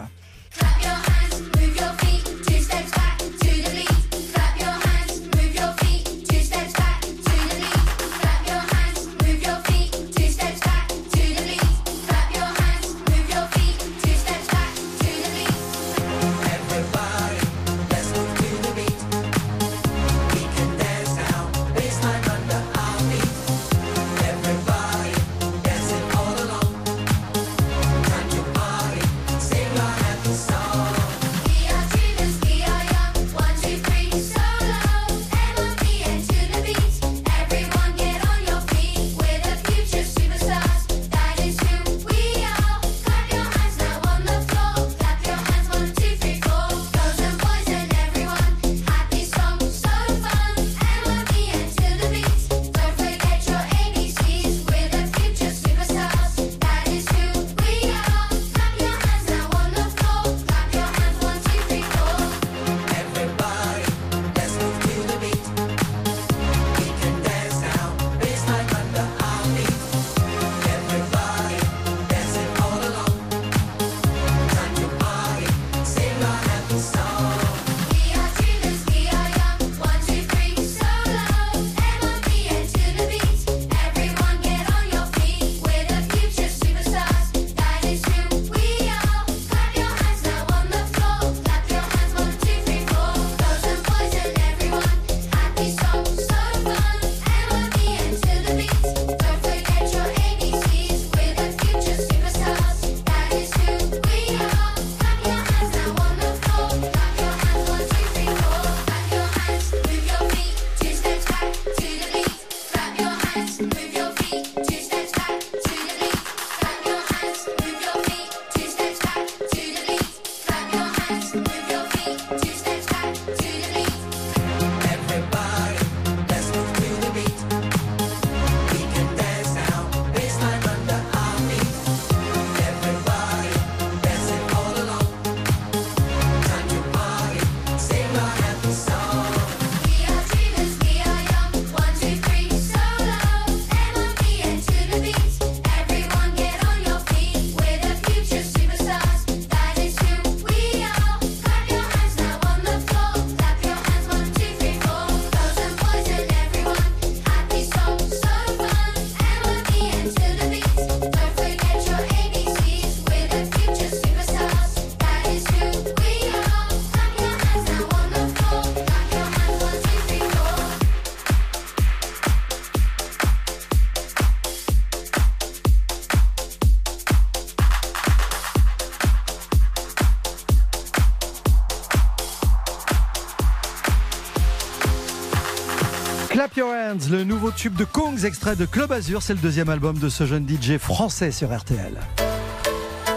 [186.94, 190.10] Hands le nouveau tube de Kongs, extrait de Club Azur, c'est le deuxième album de
[190.10, 191.94] ce jeune DJ français sur RTL.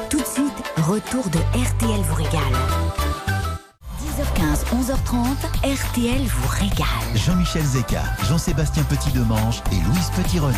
[0.08, 2.40] Tout de suite, retour de RTL vous régale.
[4.00, 6.86] 10h15, 11h30, RTL vous régale.
[7.16, 10.54] Jean-Michel Zeka, Jean-Sébastien Petit-Demange et Louise Petit-Renaud.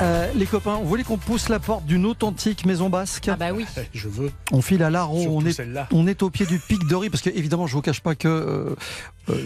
[0.00, 3.28] Euh, les copains, vous voulez qu'on pousse la porte d'une authentique maison basque?
[3.30, 3.64] Ah bah oui.
[3.92, 4.32] Je veux.
[4.50, 5.86] On file à Surtout on est, celle-là.
[5.92, 8.14] on est au pied du pic de riz, parce que évidemment, je vous cache pas
[8.14, 8.74] que euh,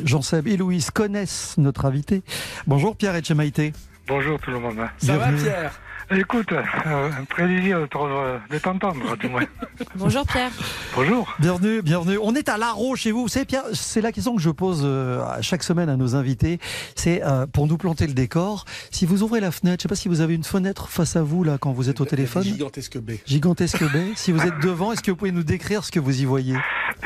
[0.05, 2.23] Jean-Seb et Louise connaissent notre invité.
[2.67, 3.73] Bonjour Pierre Etchemaïté.
[4.07, 4.77] Bonjour tout le monde.
[4.99, 5.33] Ça va.
[5.33, 5.81] Pierre?
[6.11, 6.63] Écoute, euh,
[7.19, 9.43] un plaisir de de t'entendre, du moins.
[9.97, 10.51] Bonjour Pierre.
[10.95, 11.35] Bonjour.
[11.39, 12.19] Bienvenue, bienvenue.
[12.21, 13.23] On est à Larron chez vous.
[13.23, 16.59] Vous savez, Pierre, c'est la question que je pose euh, chaque semaine à nos invités.
[16.95, 18.67] C'est euh, pour nous planter le décor.
[18.91, 21.23] Si vous ouvrez la fenêtre, je sais pas si vous avez une fenêtre face à
[21.23, 22.43] vous là quand vous êtes au téléphone.
[22.43, 23.21] Gigantesque baie.
[23.27, 24.13] Gigantesque baie.
[24.15, 26.57] Si vous êtes devant, est-ce que vous pouvez nous décrire ce que vous y voyez?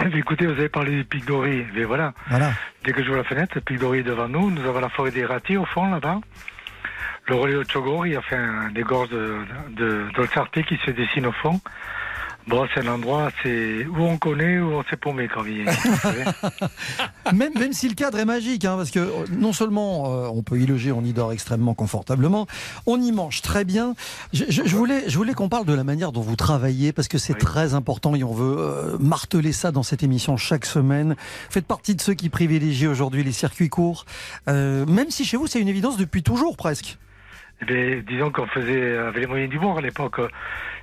[0.05, 1.64] Eh, Écoutez, vous avez parlé du pic d'Ori.
[1.74, 2.51] Mais voilà, Voilà.
[2.84, 4.51] dès que je vois la fenêtre, le pic d'Ori est devant nous.
[4.51, 6.18] Nous avons la forêt des Rati au fond, là-bas.
[7.29, 9.37] Le relais de Chogori, enfin, des gorges de,
[9.76, 11.61] de, d'Olsarté qui se dessinent au fond.
[12.47, 15.72] Bon, c'est un endroit, c'est où on connaît, où on s'est paumé quand il y
[15.99, 16.24] savez.
[17.35, 20.43] Même, même si le cadre est magique, hein, parce que euh, non seulement euh, on
[20.43, 22.47] peut y loger, on y dort extrêmement confortablement,
[22.87, 23.95] on y mange très bien.
[24.33, 27.07] Je, je- je voulais, je voulais qu'on parle de la manière dont vous travaillez, parce
[27.09, 31.11] que c'est très important et on veut euh, marteler ça dans cette émission chaque semaine.
[31.18, 34.07] Vous faites partie de ceux qui privilégient aujourd'hui les circuits courts,
[34.49, 36.97] euh, même si chez vous c'est une évidence depuis toujours presque.
[37.61, 40.20] Eh bien, disons qu'on faisait avec les moyens du bord à l'époque.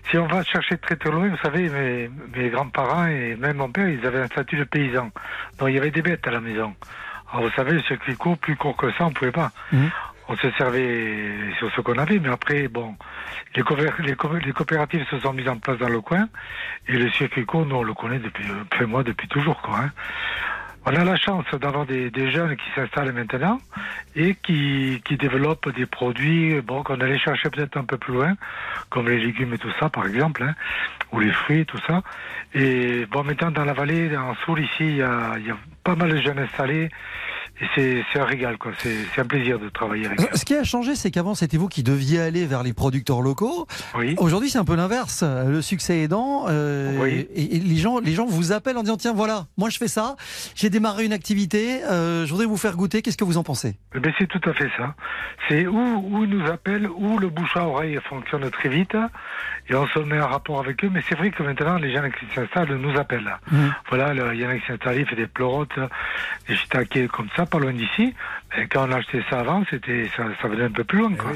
[0.09, 3.71] Si on va chercher très très loin, vous savez, mes, mes grands-parents et même mon
[3.71, 5.09] père, ils avaient un statut de paysan.
[5.57, 6.76] Donc il y avait des bêtes à la maison.
[7.32, 9.51] Alors vous savez, le circuit court, plus court que ça, on pouvait pas.
[9.71, 9.89] Mhm.
[10.28, 12.95] On se servait sur ce qu'on avait, mais après, bon,
[13.55, 16.28] les, coopé- les, co- les coopératives se sont mises en place dans le coin,
[16.88, 19.78] et le circuit court, nous, on le connaît depuis, euh, moi, depuis toujours, quoi.
[19.82, 19.91] hein.
[20.88, 23.59] On a la chance d'avoir des, des jeunes qui s'installent maintenant
[24.15, 28.36] et qui, qui développent des produits bon, qu'on allait chercher peut-être un peu plus loin,
[28.91, 30.53] comme les légumes et tout ça, par exemple, hein,
[31.11, 32.03] ou les fruits et tout ça.
[32.53, 35.57] Et bon, maintenant, dans la vallée, en Soule, ici, il y a, il y a
[35.83, 36.89] pas mal de jeunes installés.
[37.76, 38.72] C'est un régal, quoi.
[38.80, 40.28] C'est un plaisir de travailler avec eux.
[40.34, 43.66] Ce qui a changé, c'est qu'avant c'était vous qui deviez aller vers les producteurs locaux.
[44.18, 45.24] Aujourd'hui, c'est un peu l'inverse.
[45.24, 47.28] Le succès aidant, euh, Oui.
[47.34, 49.88] et, et les gens, les gens vous appellent en disant tiens voilà, moi je fais
[49.88, 50.16] ça,
[50.56, 53.01] j'ai démarré une activité, euh, je voudrais vous faire goûter.
[53.01, 53.78] Qu'est-ce que vous en pensez?
[53.95, 54.95] Eh ben, c'est tout à fait ça.
[55.47, 55.78] C'est où,
[56.12, 58.95] où ils nous appellent, où le bouche à oreille fonctionne très vite,
[59.70, 60.89] et on se met en rapport avec eux.
[60.91, 63.38] Mais c'est vrai que maintenant, les gens qui s'installent nous appellent.
[63.89, 65.80] Voilà, le- il y en a qui s'installent, il fait des pleurotes,
[66.47, 68.14] des shiitakes comme ça, pas loin d'ici.
[68.72, 71.32] Quand on achetait ça avant, c'était, ça, ça venait un peu plus loin, quoi.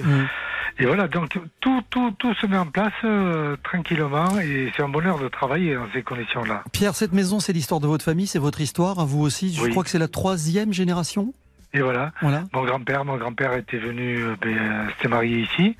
[0.77, 4.87] Et voilà, donc tout, tout, tout se met en place euh, tranquillement, et c'est un
[4.87, 6.63] bonheur de travailler dans ces conditions-là.
[6.71, 9.53] Pierre, cette maison, c'est l'histoire de votre famille, c'est votre histoire, à vous aussi?
[9.53, 9.71] Je Oui.
[9.71, 11.33] crois que c'est la troisième génération?
[11.73, 12.13] Et voilà.
[12.21, 12.45] Voilà.
[12.53, 15.75] Mon grand-père, mon grand-père était venu, euh, ben, euh, s'était marié ici.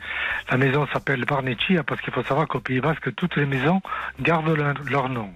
[0.52, 3.82] La maison s'appelle Barneccia parce qu'il faut savoir qu'au Pays Basque, toutes les maisons
[4.20, 5.30] gardent leur, leur nom.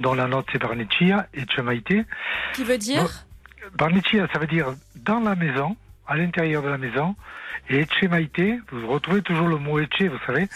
[0.00, 1.92] Dont la nôtre c'est Barneccia et Chemaite.
[2.54, 3.25] Qui veut dire?
[3.76, 4.66] Barneccia, ça veut dire
[4.96, 7.14] dans la maison, à l'intérieur de la maison.
[7.68, 10.48] Et Chemaite, vous retrouvez toujours le mot Eche, vous savez.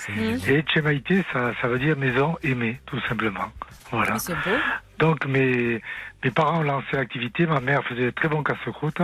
[0.48, 3.50] Et Chemaite, ça, ça veut dire maison aimée, tout simplement.
[3.90, 4.14] Voilà.
[4.14, 4.56] Beau.
[4.98, 5.80] Donc mes,
[6.22, 9.00] mes parents ont lancé l'activité, ma mère faisait de très bons casse-croûte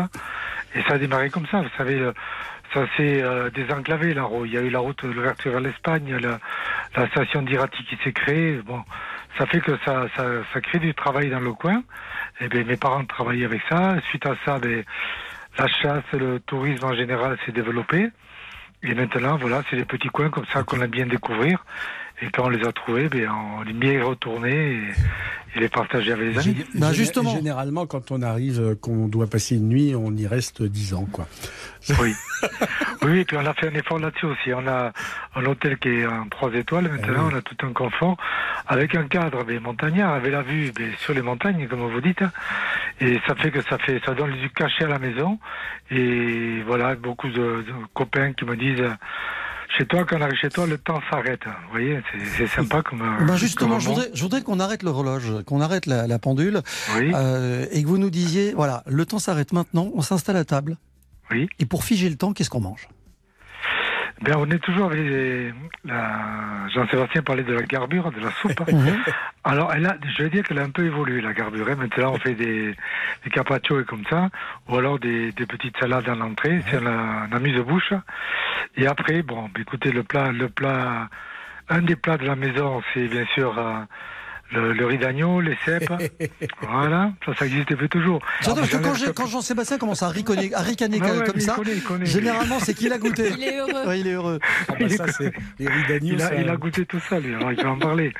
[0.74, 1.62] et ça a démarré comme ça.
[1.62, 1.98] Vous savez,
[2.72, 4.46] ça s'est euh, désenclavé la route.
[4.46, 6.38] Il y a eu la route de l'ouverture vers l'Espagne, la,
[6.94, 8.60] la station d'Irati qui s'est créée.
[8.64, 8.82] Bon,
[9.38, 11.82] ça fait que ça, ça, ça crée du travail dans le coin.
[12.40, 13.96] Et bien mes parents travaillaient avec ça.
[14.08, 14.84] Suite à ça, ben,
[15.58, 18.10] la chasse, le tourisme en général s'est développé.
[18.82, 21.64] Et maintenant, voilà, c'est des petits coins comme ça qu'on aime bien découvrir.
[22.22, 24.78] Et quand on les a trouvés, ben, on bien y retourner et,
[25.54, 26.64] et les partager avec les amis.
[26.80, 30.62] Bah, Gén- Généralement, quand on arrive, euh, qu'on doit passer une nuit, on y reste
[30.62, 31.26] 10 ans, quoi.
[32.00, 32.14] Oui.
[33.02, 34.52] oui, et puis on a fait un effort là-dessus aussi.
[34.54, 34.92] On a
[35.34, 38.16] un hôtel qui est en trois étoiles maintenant, on a tout un confort,
[38.66, 42.24] avec un cadre des montagnards, avec la vue ben, sur les montagnes, comme vous dites.
[43.00, 45.38] Et ça fait que ça fait, ça donne du cachet à la maison.
[45.90, 48.82] Et voilà, beaucoup de, de copains qui me disent,
[49.76, 51.40] chez toi, quand on arrive chez toi, le temps s'arrête.
[51.44, 52.00] Vous voyez,
[52.36, 53.02] c'est- sympa comme.
[53.02, 56.18] euh, Ben justement, comme je voudrais, je voudrais qu'on arrête l'horloge, qu'on arrête la, la
[56.18, 56.62] pendule,
[56.96, 57.12] Oui.
[57.14, 60.76] euh, et que vous nous disiez, voilà, le temps s'arrête maintenant, on s'installe à table.
[61.30, 61.48] Oui.
[61.58, 62.88] Et pour figer le temps, qu'est-ce qu'on mange?
[64.22, 65.52] Ben, on est toujours avec les-
[65.84, 66.68] la...
[66.74, 68.60] Jean-Sébastien parlait de la garbure, de la soupe.
[69.44, 71.68] Alors, elle a, je veux dire qu'elle a un peu évolué, la garbure.
[71.68, 71.76] hein.
[71.76, 72.74] Maintenant, on fait des,
[73.24, 74.30] des carpaccio et comme ça,
[74.68, 76.62] ou alors des, des petites salades à l'entrée.
[76.70, 77.92] C'est un, un amuse-bouche.
[78.76, 81.08] Et après, bon, ben, écoutez, le plat, le plat,
[81.68, 83.74] un des plats de la maison, c'est bien sûr euh,
[84.52, 85.92] le, le riz d'agneau, les cèpes.
[86.62, 88.20] voilà, ça, ça existe depuis toujours.
[88.42, 91.40] Surtout Ah, que quand, ça- quand Jean-Sébastien commence à ricaner, à ricaner Ah ouais, comme
[91.40, 92.06] ça, connaît, il connaît.
[92.06, 93.32] généralement c'est qu'il a goûté.
[93.36, 93.86] Il est heureux.
[93.88, 94.38] Ouais, il est heureux.
[94.68, 97.34] Ah bah ça, c'est les riz il, a, ça- il a goûté tout ça, lui,
[97.34, 98.12] alors il peut en parler.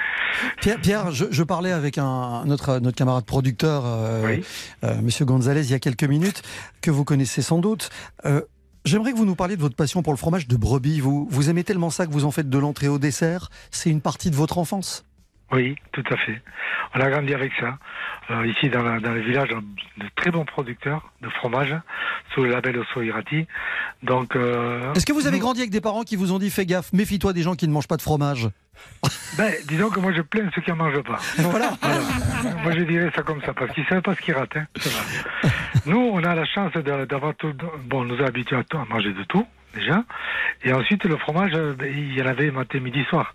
[0.61, 4.37] Pierre, Pierre je, je parlais avec un, notre, notre camarade producteur, euh,
[4.85, 6.43] euh, Monsieur Gonzalez, il y a quelques minutes,
[6.83, 7.91] que vous connaissez sans doute.
[8.25, 8.41] Euh,
[8.85, 11.01] J'aimerais que vous nous parliez de votre passion pour le fromage de brebis.
[11.01, 13.49] Vous, vous aimez tellement ça que vous en faites de l'entrée au dessert.
[13.73, 15.05] C'est une partie de votre enfance.
[15.53, 16.43] Oui, tout à fait.
[16.95, 17.79] On a grandi avec ça.
[18.31, 21.75] Euh, ici, dans, la- dans le village, on a de très bons producteurs de fromage
[22.35, 23.47] sous le label Osso Irati.
[24.03, 26.67] Donc, euh, Est-ce que vous avez grandi avec des parents qui vous ont dit fais
[26.67, 28.49] gaffe, méfie-toi des gens qui ne mangent pas de fromage
[29.39, 31.19] ben, disons que moi, je plains ceux qui en mangent pas.
[31.39, 31.71] Voilà.
[32.63, 34.57] moi, je dirais ça comme ça, parce qu'ils savent pas ce qu'ils ratent.
[34.57, 34.67] Hein.
[35.87, 37.55] Nous, on a la chance d'avoir tout.
[37.87, 40.05] Bon, on nous a habitués à, tout- à manger de tout, déjà.
[40.65, 41.53] Et ensuite, le fromage,
[41.85, 43.35] il y en avait matin, midi, soir.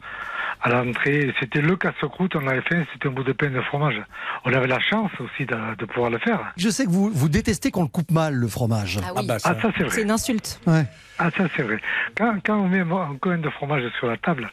[0.63, 3.99] À l'entrée, c'était le casse-croûte, on l'avait fait, c'était un bout de pain de fromage.
[4.45, 6.39] On avait la chance aussi de, de pouvoir le faire.
[6.55, 8.99] Je sais que vous, vous détestez qu'on le coupe mal, le fromage.
[9.03, 9.25] Ah oui.
[9.25, 9.89] bah, Ah, ça, c'est vrai.
[9.89, 10.59] C'est une insulte.
[10.67, 10.85] Ouais.
[11.17, 11.79] Ah, ça, c'est vrai.
[12.15, 14.51] Quand, quand on met un coin de fromage sur la table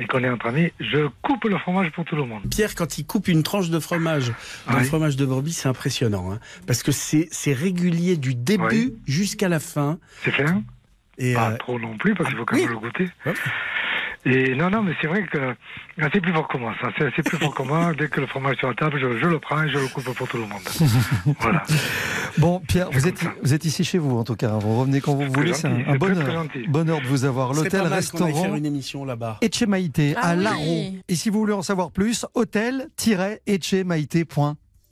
[0.00, 2.42] et qu'on est entre amis, je coupe le fromage pour tout le monde.
[2.50, 4.32] Pierre, quand il coupe une tranche de fromage,
[4.66, 4.84] un Oui.
[4.84, 6.32] fromage de brebis, c'est impressionnant.
[6.32, 8.96] hein, parce que c'est c'est régulier du début Oui.
[9.06, 9.98] jusqu'à la fin.
[10.24, 10.62] C'est fin
[11.18, 12.62] Et, Pas euh, trop non plus, parce qu'il faut quand oui.
[12.62, 13.08] même le goûter.
[13.24, 13.34] Ouais.
[14.26, 15.54] Et non, non, mais c'est vrai que
[16.00, 16.74] ah, c'est plus fort que moi.
[16.80, 17.92] Ça, c'est plus fort que moi.
[17.96, 19.86] Dès que le fromage est sur la table, je, je le prends et je le
[19.86, 20.62] coupe pour tout le monde.
[21.40, 21.62] voilà.
[22.36, 23.32] Bon, Pierre, vous êtes, ça.
[23.40, 24.48] vous êtes ici chez vous en tout cas.
[24.48, 25.54] Vous revenez quand vous voulez.
[25.54, 26.44] C'est un, bonheur.
[26.68, 27.54] bonheur de vous avoir.
[27.54, 28.34] L'hôtel, restaurant.
[28.34, 29.38] faire une émission là-bas.
[29.42, 30.42] Echemaïté Ah à oui.
[30.42, 30.94] Larro.
[31.08, 32.26] Et si vous voulez en savoir plus,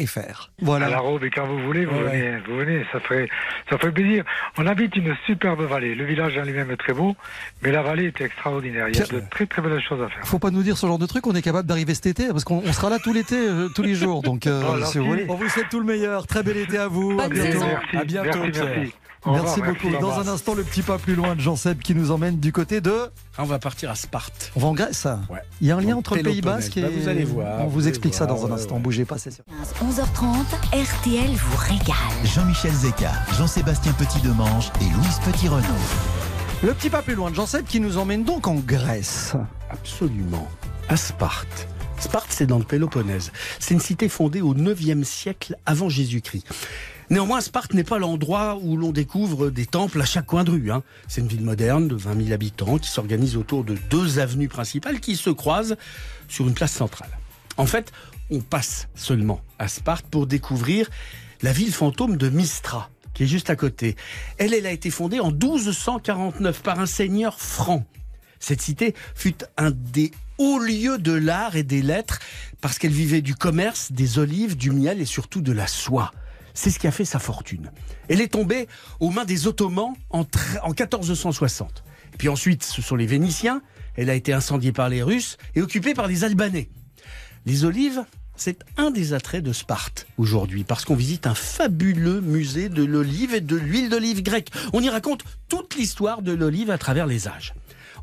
[0.01, 0.51] hôtel-echemaïté.fr.
[0.61, 0.87] Voilà.
[0.87, 2.03] À la robe, et quand vous voulez, vous Ouais.
[2.11, 2.85] venez, vous venez.
[2.93, 3.29] Ça ferait,
[3.71, 4.25] ça ferait plaisir.
[4.59, 5.95] On habite une superbe vallée.
[5.95, 7.17] Le village en lui-même est très beau,
[7.63, 8.89] mais la vallée est extraordinaire.
[8.89, 10.27] Il y a Pierre- de très très belles choses à faire.
[10.27, 12.45] Faut pas nous dire ce genre de truc, on est capable d'arriver cet été, parce
[12.45, 14.23] qu'on on sera là tout l'été, euh, tous les jours.
[14.23, 15.27] Donc, euh, Oh, si vous voulez.
[15.29, 16.27] On vous souhaite tout le meilleur.
[16.27, 17.13] Très bel été à vous.
[17.21, 17.53] à Bonne bientôt.
[17.53, 17.67] saison.
[17.67, 18.65] Merci, À bientôt, merci, Pierre.
[18.77, 18.95] merci.
[19.27, 19.91] Merci revoir, beaucoup.
[20.01, 22.53] Dans un instant, le petit pas plus loin de Jean Seb qui nous emmène du
[22.53, 22.93] côté de.
[23.37, 24.53] Ah, On va partir à Sparte.
[24.57, 25.07] On va en Grèce.
[25.31, 25.41] Ouais.
[25.61, 26.41] Il y a un lien entre le Pays.
[26.43, 26.83] Basque et.
[26.83, 28.77] Bah, vous allez voir, On vous explique ça dans un instant.
[28.77, 28.81] ouais.
[28.83, 29.45] Bougez pas, c'est sûr.
[29.83, 31.95] 11h30, RTL vous régale.
[32.25, 35.67] Jean-Michel Zeka, Jean-Sébastien Petit-Demange et Louise Petit-Renaud.
[36.63, 39.35] Le petit pas plus loin de Jean Seb qui nous emmène donc en Grèce.
[39.71, 40.49] Absolument.
[40.89, 41.69] À Sparte.
[41.99, 43.33] Sparte, c'est dans le Péloponnèse.
[43.59, 46.47] C'est une cité fondée au 9e siècle avant Jésus-Christ.
[47.11, 50.71] Néanmoins, Sparte n'est pas l'endroit où l'on découvre des temples à chaque coin de rue.
[50.71, 50.83] hein.
[51.07, 55.01] C'est une ville moderne de 20 000 habitants qui s'organise autour de deux avenues principales
[55.01, 55.77] qui se croisent
[56.29, 57.11] sur une place centrale.
[57.57, 57.93] En fait,
[58.31, 60.89] on passe seulement à Sparte pour découvrir
[61.43, 63.97] la ville fantôme de Mistra, qui est juste à côté.
[64.39, 67.85] Elle, elle a été fondée en 1249 par un seigneur franc.
[68.41, 72.19] Cette cité fut un des hauts lieux de l'art et des lettres
[72.61, 76.11] parce qu'elle vivait du commerce, des olives, du miel et surtout de la soie.
[76.55, 77.71] C'est ce qui a fait sa fortune.
[78.09, 78.69] Elle est tombée
[79.01, 81.83] aux mains des Ottomans en, tr- en 1460.
[82.15, 83.61] Et puis ensuite, ce sont les Vénitiens.
[83.97, 86.69] Elle a été incendiée par les Russes et occupée par les Albanais.
[87.45, 88.05] Les olives,
[88.37, 93.35] c'est un des attraits de Sparte aujourd'hui, parce qu'on visite un fabuleux musée de l'olive
[93.35, 94.51] et de l'huile d'olive grecque.
[94.73, 97.55] On y raconte toute l'histoire de l'olive à travers les âges.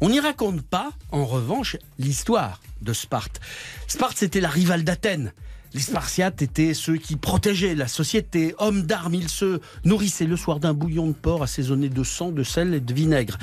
[0.02, 3.40] On n'y raconte pas, en revanche, l'histoire de Sparte.
[3.88, 5.32] Sparte, c'était la rivale d'Athènes.
[5.74, 8.54] Les Spartiates étaient ceux qui protégeaient la société.
[8.58, 12.44] Hommes d'armes, ils se nourrissaient le soir d'un bouillon de porc assaisonné de sang, de
[12.44, 13.38] sel et de vinaigre.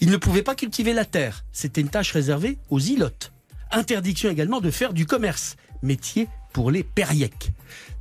[0.00, 1.44] Ils ne pouvaient pas cultiver la terre.
[1.52, 3.32] C'était une tâche réservée aux ilotes.
[3.70, 7.50] Interdiction également de faire du commerce, métier pour les périèques.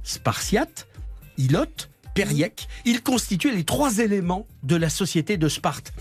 [0.04, 0.88] Spartiates,
[1.38, 5.92] ilotes, périèques, ils constituaient les trois éléments de la société de Sparte.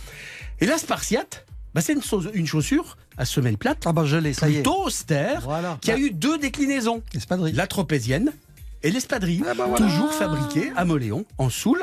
[0.60, 4.48] Et la Spartiate, bah, c'est une, chaussure à semelle plate, Ah bah je l'ai, ça
[4.48, 4.62] y est.
[4.62, 5.78] plutôt austère, Voilà.
[5.80, 7.02] qui a eu deux déclinaisons.
[7.54, 8.32] La tropézienne
[8.82, 9.86] et l'espadrille, Ah bah voilà.
[9.86, 11.82] toujours fabriquée à Moléon, en Soule.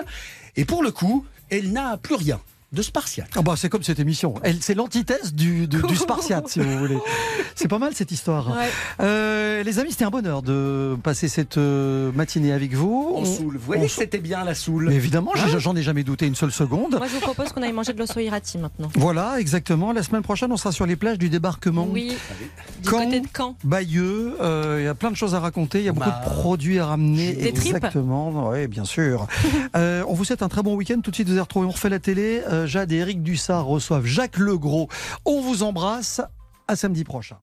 [0.56, 2.40] Et pour le coup, elle n'a plus rien
[2.72, 3.30] de spartiate.
[3.36, 4.36] Ah bah c'est comme cette émission.
[4.44, 6.98] Elle, c'est l'antithèse du, du, du Spartiate, si vous voulez.
[7.56, 8.52] C'est pas mal cette histoire.
[8.52, 8.70] Ouais.
[9.02, 13.14] Euh, les amis, c'était un bonheur de passer cette euh, matinée avec vous.
[13.16, 13.56] En On- Soule.
[13.58, 14.88] Vous voyez c'était bien la Soule.
[14.90, 16.96] Mais évidemment, Hein j'en ai jamais douté une seule seconde.
[16.98, 18.90] Moi, je vous propose qu'on aille manger de l'osso irati maintenant.
[18.96, 19.92] Voilà, exactement.
[19.92, 21.88] La semaine prochaine, on sera sur les plages du débarquement.
[21.90, 22.14] Oui,
[22.84, 23.56] du Caen, côté de Caen.
[23.64, 26.22] Bayeux, euh, il y a plein de choses à raconter, il y a beaucoup Bah,
[26.24, 27.34] de produits à ramener.
[27.34, 29.26] Des tripes Exactement, oui, bien sûr.
[29.76, 31.00] Euh, on vous souhaite un très bon week-end.
[31.04, 32.42] Tout de suite, vous allez retrouver On refait la télé.
[32.66, 34.90] Jade et Eric Dussard reçoivent Jacques Legros.
[35.26, 36.22] On vous embrasse.
[36.68, 37.38] À samedi prochain.